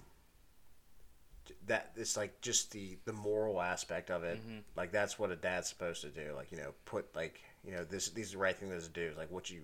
[1.67, 4.39] that it's like just the the moral aspect of it.
[4.39, 4.59] Mm-hmm.
[4.77, 6.33] Like that's what a dad's supposed to do.
[6.37, 9.13] Like you know put like you know this these are the right things to do.
[9.17, 9.63] Like what you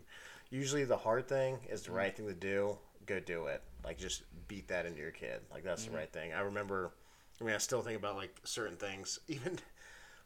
[0.51, 2.79] usually the hard thing is the right thing to do
[3.09, 3.63] go do it.
[3.85, 5.41] Like just beat that into your kid.
[5.51, 6.33] Like that's the right thing.
[6.33, 6.93] I remember
[7.41, 9.19] i mean i still think about like certain things.
[9.29, 9.59] Even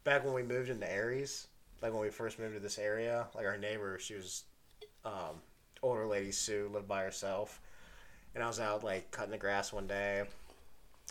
[0.05, 1.47] back when we moved into aries
[1.81, 4.45] like when we first moved to this area like our neighbor she was
[5.05, 5.41] um
[5.83, 7.61] older lady sue lived by herself.
[8.35, 10.25] And i was out like cutting the grass one day.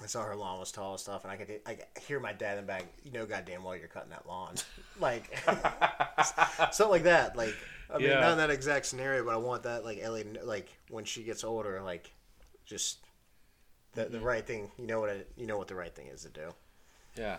[0.01, 2.34] I saw her lawn was tall and stuff, and I could I could hear my
[2.34, 2.86] dad in the back.
[3.03, 4.55] You know, goddamn well, you're cutting that lawn,
[4.99, 5.38] like
[6.72, 7.36] something like that.
[7.36, 7.55] Like,
[7.94, 8.22] I mean, Yeah.
[8.22, 11.44] not in that exact scenario, but I want that like Ellie, like when she gets
[11.44, 12.12] older, like
[12.66, 13.00] just
[13.94, 14.26] the the mm-hmm.
[14.26, 14.72] right thing.
[14.78, 16.54] You know what it, you know what the right thing is to do.
[17.18, 17.38] Yeah.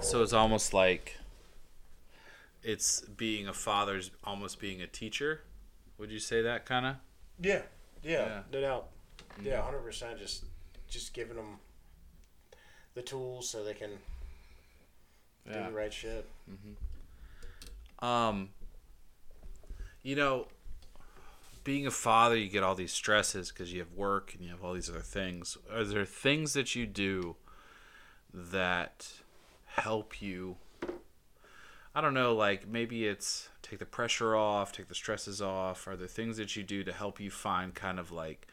[0.00, 1.16] So it's almost like
[2.62, 5.42] it's being a father's almost being a teacher.
[5.98, 6.96] Would you say that kind of?
[7.40, 7.62] Yeah,
[8.02, 8.40] yeah, Yeah.
[8.52, 8.88] no doubt.
[9.34, 9.46] Mm-hmm.
[9.46, 10.18] Yeah, hundred percent.
[10.18, 10.44] Just
[10.88, 11.58] just giving them
[12.94, 13.90] the tools so they can
[15.46, 16.28] do the right shit.
[16.50, 18.04] Mm-hmm.
[18.04, 18.50] Um,
[20.02, 20.46] you know,
[21.64, 24.64] being a father, you get all these stresses because you have work and you have
[24.64, 25.58] all these other things.
[25.72, 27.36] Are there things that you do
[28.32, 29.08] that
[29.66, 30.56] help you?
[31.94, 35.86] I don't know, like maybe it's take the pressure off, take the stresses off.
[35.86, 38.46] Are there things that you do to help you find kind of like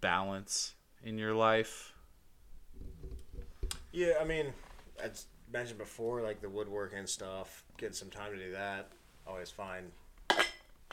[0.00, 1.94] balance in your life?
[3.92, 4.52] Yeah, I mean,
[4.98, 8.88] it's mentioned before, like the woodworking stuff, getting some time to do that,
[9.26, 9.92] always find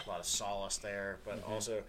[0.06, 1.20] a lot of solace there.
[1.26, 1.84] But also,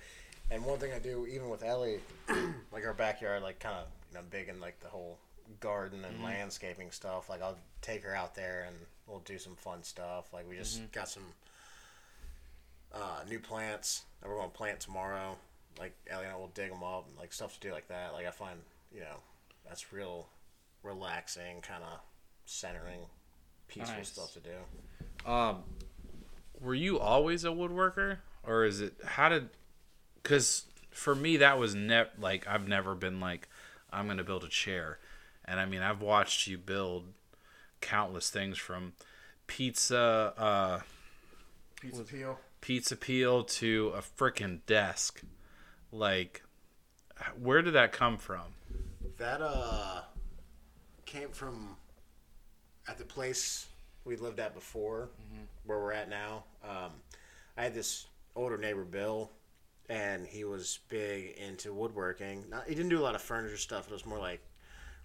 [0.51, 2.01] and one thing I do, even with Ellie,
[2.73, 5.19] like our backyard, like kind of, you know, big in like the whole
[5.61, 7.29] garden and landscaping stuff.
[7.29, 10.33] Like I'll take her out there and we'll do some fun stuff.
[10.33, 11.25] Like we just got some
[12.95, 15.37] uh, new plants that we're going to plant tomorrow.
[15.79, 18.13] Like Ellie and I will dig them up and like stuff to do like that.
[18.13, 18.59] Like I find,
[18.95, 19.17] you know,
[19.67, 20.27] that's real
[20.83, 22.01] relaxing, kind of
[22.45, 23.01] centering,
[23.69, 24.09] peaceful Nice.
[24.09, 25.31] stuff to do.
[25.31, 25.63] Um,
[26.63, 29.51] were you always a woodworker, or is it how did?
[30.23, 33.49] Because for me, that was ne like I've never been like
[33.93, 34.99] I'm gonna build a chair,
[35.45, 37.13] and I mean I've watched you build
[37.81, 38.93] countless things from
[39.47, 40.81] pizza, uh,
[41.81, 42.41] Pizza peel.
[42.61, 45.23] pizza peel to a freaking desk.
[45.91, 46.43] Like,
[47.39, 48.55] where did that come from?
[49.19, 50.03] That uh
[51.05, 51.77] came from
[52.89, 53.67] at the place
[54.05, 55.09] we lived at before,
[55.65, 56.45] where we're at now.
[56.65, 56.91] Um,
[57.57, 59.31] I had this older neighbor, Bill,
[59.89, 62.45] and he was big into woodworking.
[62.49, 63.87] Not, he didn't do a lot of furniture stuff.
[63.89, 64.41] It was more like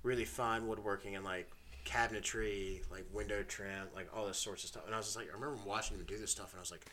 [0.03, 1.49] really fine woodworking and like
[1.85, 4.85] cabinetry, like window trim, like all this sorts of stuff.
[4.85, 6.71] And I was just like, I remember watching him do this stuff, and I was
[6.71, 6.85] like,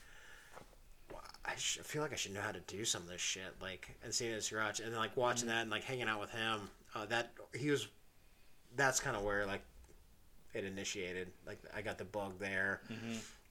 [1.13, 3.21] "Wow, I, sh- I feel like I should know how to do some of this
[3.21, 3.55] shit.
[3.61, 6.31] Like, and seeing his garage, and then like watching that and like hanging out with
[6.31, 6.71] him.
[6.95, 7.89] Uh, that he was,
[8.77, 9.63] that's kind of where like
[10.55, 11.29] it initiated.
[11.47, 12.81] Like, I got the bug there,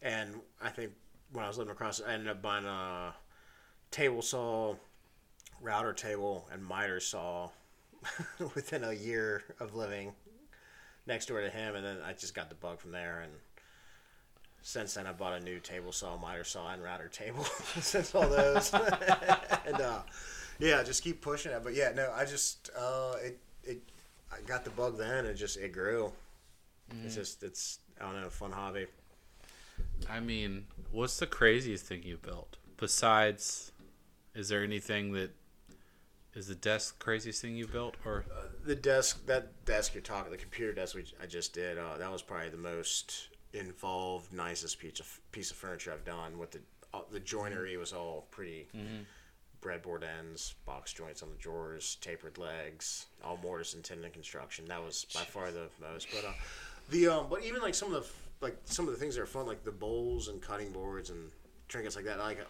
[0.01, 0.91] and I think
[1.31, 3.13] when I was living across, I ended up buying a
[3.91, 4.75] table saw,
[5.61, 7.49] router table, and miter saw
[8.55, 10.13] within a year of living
[11.05, 13.21] next door to him, and then I just got the bug from there.
[13.21, 13.31] And
[14.61, 17.43] since then, I bought a new table saw, miter saw, and router table.
[17.79, 18.73] since all those,
[19.65, 20.01] and uh,
[20.59, 21.61] yeah, just keep pushing it.
[21.63, 23.81] But yeah, no, I just uh, it it
[24.31, 26.11] I got the bug then, and just it grew.
[27.05, 28.87] It's just it's I don't know, fun hobby.
[30.09, 32.57] I mean, what's the craziest thing you built?
[32.77, 33.71] Besides,
[34.35, 35.31] is there anything that
[36.33, 38.25] is the desk the craziest thing you built, or
[38.65, 42.11] The desk, that desk you're talking, the computer desk we, I just did, uh, that
[42.11, 46.37] was probably the most involved, nicest piece of piece of furniture I've done.
[46.37, 46.59] With the
[46.93, 48.67] uh, the joinery was all pretty
[49.61, 54.65] breadboard ends, box joints on the drawers, tapered legs, all mortise and tenon construction.
[54.65, 56.07] That was by far the most.
[56.11, 56.33] But uh,
[56.89, 59.27] the um, but even like some of the like some of the things that are
[59.27, 61.31] fun, like the bowls and cutting boards and
[61.67, 62.45] trinkets like that, like a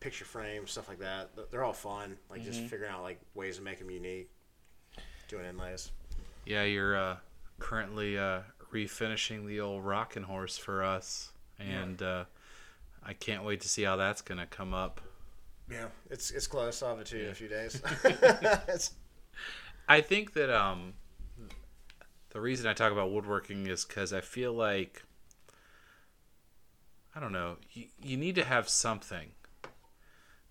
[0.00, 1.30] picture frame stuff like that.
[1.50, 2.16] They're all fun.
[2.30, 4.30] Like just figuring out like ways to make them unique,
[5.28, 5.90] doing inlays.
[6.44, 7.16] yeah, you're uh,
[7.58, 8.40] currently uh,
[8.72, 12.24] refinishing the old rocking horse for us, and uh,
[13.04, 15.00] I can't wait to see how that's gonna come up.
[15.70, 16.82] Yeah, it's it's close.
[16.82, 17.82] I'll have it to you in a few days.
[19.88, 20.94] I think that um,
[22.38, 25.02] the reason I talk about woodworking is because I feel like
[27.12, 27.56] I don't know.
[27.72, 29.32] You, you need to have something,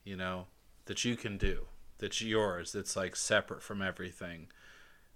[0.03, 0.47] you know,
[0.87, 1.67] that you can do
[1.97, 2.73] that's yours.
[2.73, 4.47] That's like separate from everything,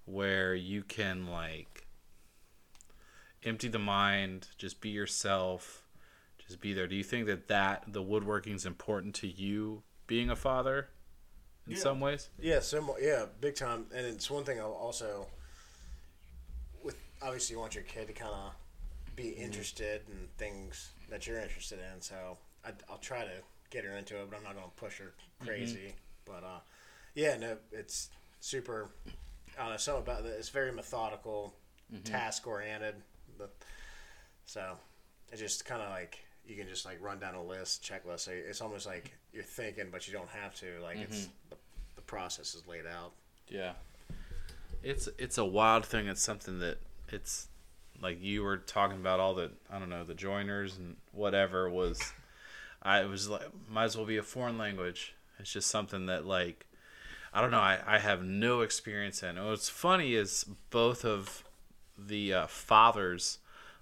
[0.05, 1.87] where you can like
[3.43, 5.83] empty the mind, just be yourself,
[6.37, 6.87] just be there.
[6.87, 10.87] Do you think that that the woodworking is important to you being a father
[11.67, 11.79] in Yeah.
[11.79, 12.29] some ways?
[12.39, 13.87] yeah, so yeah, big time.
[13.93, 15.27] And it's one thing I'll also
[17.21, 18.53] obviously you want your kid to kind of
[19.15, 19.43] be mm-hmm.
[19.43, 22.01] interested in things that you're interested in.
[22.01, 23.31] So I, I'll try to
[23.69, 25.47] get her into it, but I'm not going to push her mm-hmm.
[25.47, 25.95] crazy.
[26.25, 26.59] But uh,
[27.15, 28.09] yeah, no, it's
[28.39, 28.89] super.
[29.57, 30.35] I don't know something about it.
[30.37, 31.53] It's very methodical,
[31.93, 32.03] mm-hmm.
[32.03, 32.95] task oriented.
[34.45, 34.77] So
[35.31, 38.21] it's just kind of like you can just like run down a list, checklist.
[38.21, 40.65] So it's almost like you're thinking, but you don't have to.
[40.81, 41.55] Like it's the,
[41.95, 43.13] the process is laid out.
[43.47, 43.73] Yeah.
[44.83, 46.07] It's it's a wild thing.
[46.07, 46.79] It's something that
[47.13, 47.47] it's
[48.01, 52.01] like you were talking about all the I don't know the joiners and whatever was.
[52.81, 55.13] I was like might as well be a foreign language.
[55.39, 56.65] It's just something that like
[57.33, 57.59] I don't know.
[57.59, 59.37] I, I have no experience in.
[59.37, 61.43] And what's funny is both of
[61.97, 63.37] the uh, fathers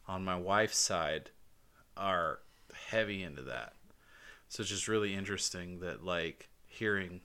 [0.07, 1.31] on my wife's side
[1.97, 2.39] are
[2.89, 3.73] heavy into that.
[4.49, 7.21] So it's just really interesting that like hearing.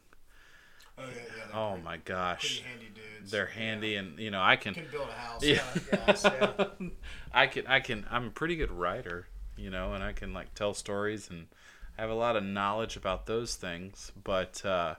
[0.99, 1.23] Oh yeah,
[1.53, 1.59] yeah.
[1.59, 3.31] Oh my gosh handy dudes.
[3.31, 5.43] they're handy and you know i can build a house.
[5.43, 5.63] Yeah.
[5.93, 6.89] yeah, yeah.
[7.33, 9.27] i can i can i'm a pretty good writer
[9.57, 11.47] you know and i can like tell stories and
[11.99, 14.95] i have a lot of knowledge about those things but uh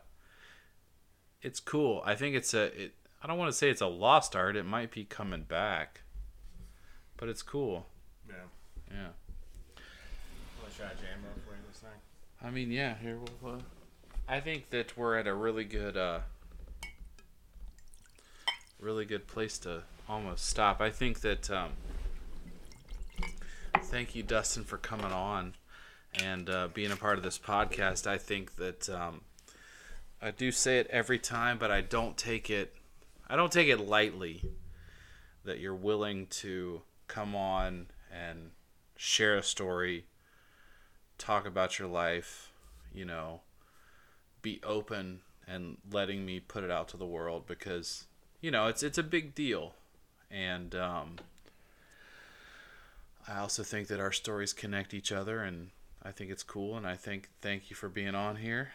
[1.42, 2.94] it's cool i think it's a it,
[3.24, 6.02] i don't want to say it's a lost art it might be coming back
[7.18, 7.86] but it's cool
[8.28, 8.36] yeah.
[8.92, 9.08] yeah
[10.70, 11.90] to try a jam for you this thing?
[12.44, 13.58] i mean yeah here we'll uh,
[14.28, 16.20] i think that we're at a really good uh
[18.80, 21.72] really good place to almost stop i think that um
[23.86, 25.54] thank you, Dustin, for coming on
[26.22, 28.08] and uh, being a part of this podcast.
[28.08, 29.22] I think that um,
[30.22, 32.76] I do say it every time, but I don't take it.
[33.30, 34.44] I don't take it lightly
[35.44, 38.52] that you're willing to come on and
[38.98, 40.06] share a story,
[41.18, 42.52] talk about your life,
[42.94, 43.42] you know,
[44.46, 48.06] be open and letting me put it out to the world because
[48.42, 49.74] you know it's it's a big deal,
[50.30, 51.16] and um,
[53.28, 55.72] I also think that our stories connect each other, and
[56.04, 56.78] I think it's cool.
[56.78, 58.70] And I think thank you for being on here.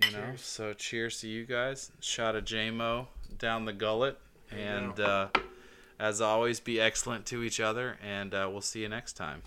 [0.00, 0.42] You know, Cheers.
[0.42, 1.90] so cheers to you guys.
[1.98, 4.16] Shot of Jamo down the gullet,
[4.52, 5.26] and uh,
[5.98, 9.42] as always, be excellent to each other, and uh, we'll see you next time.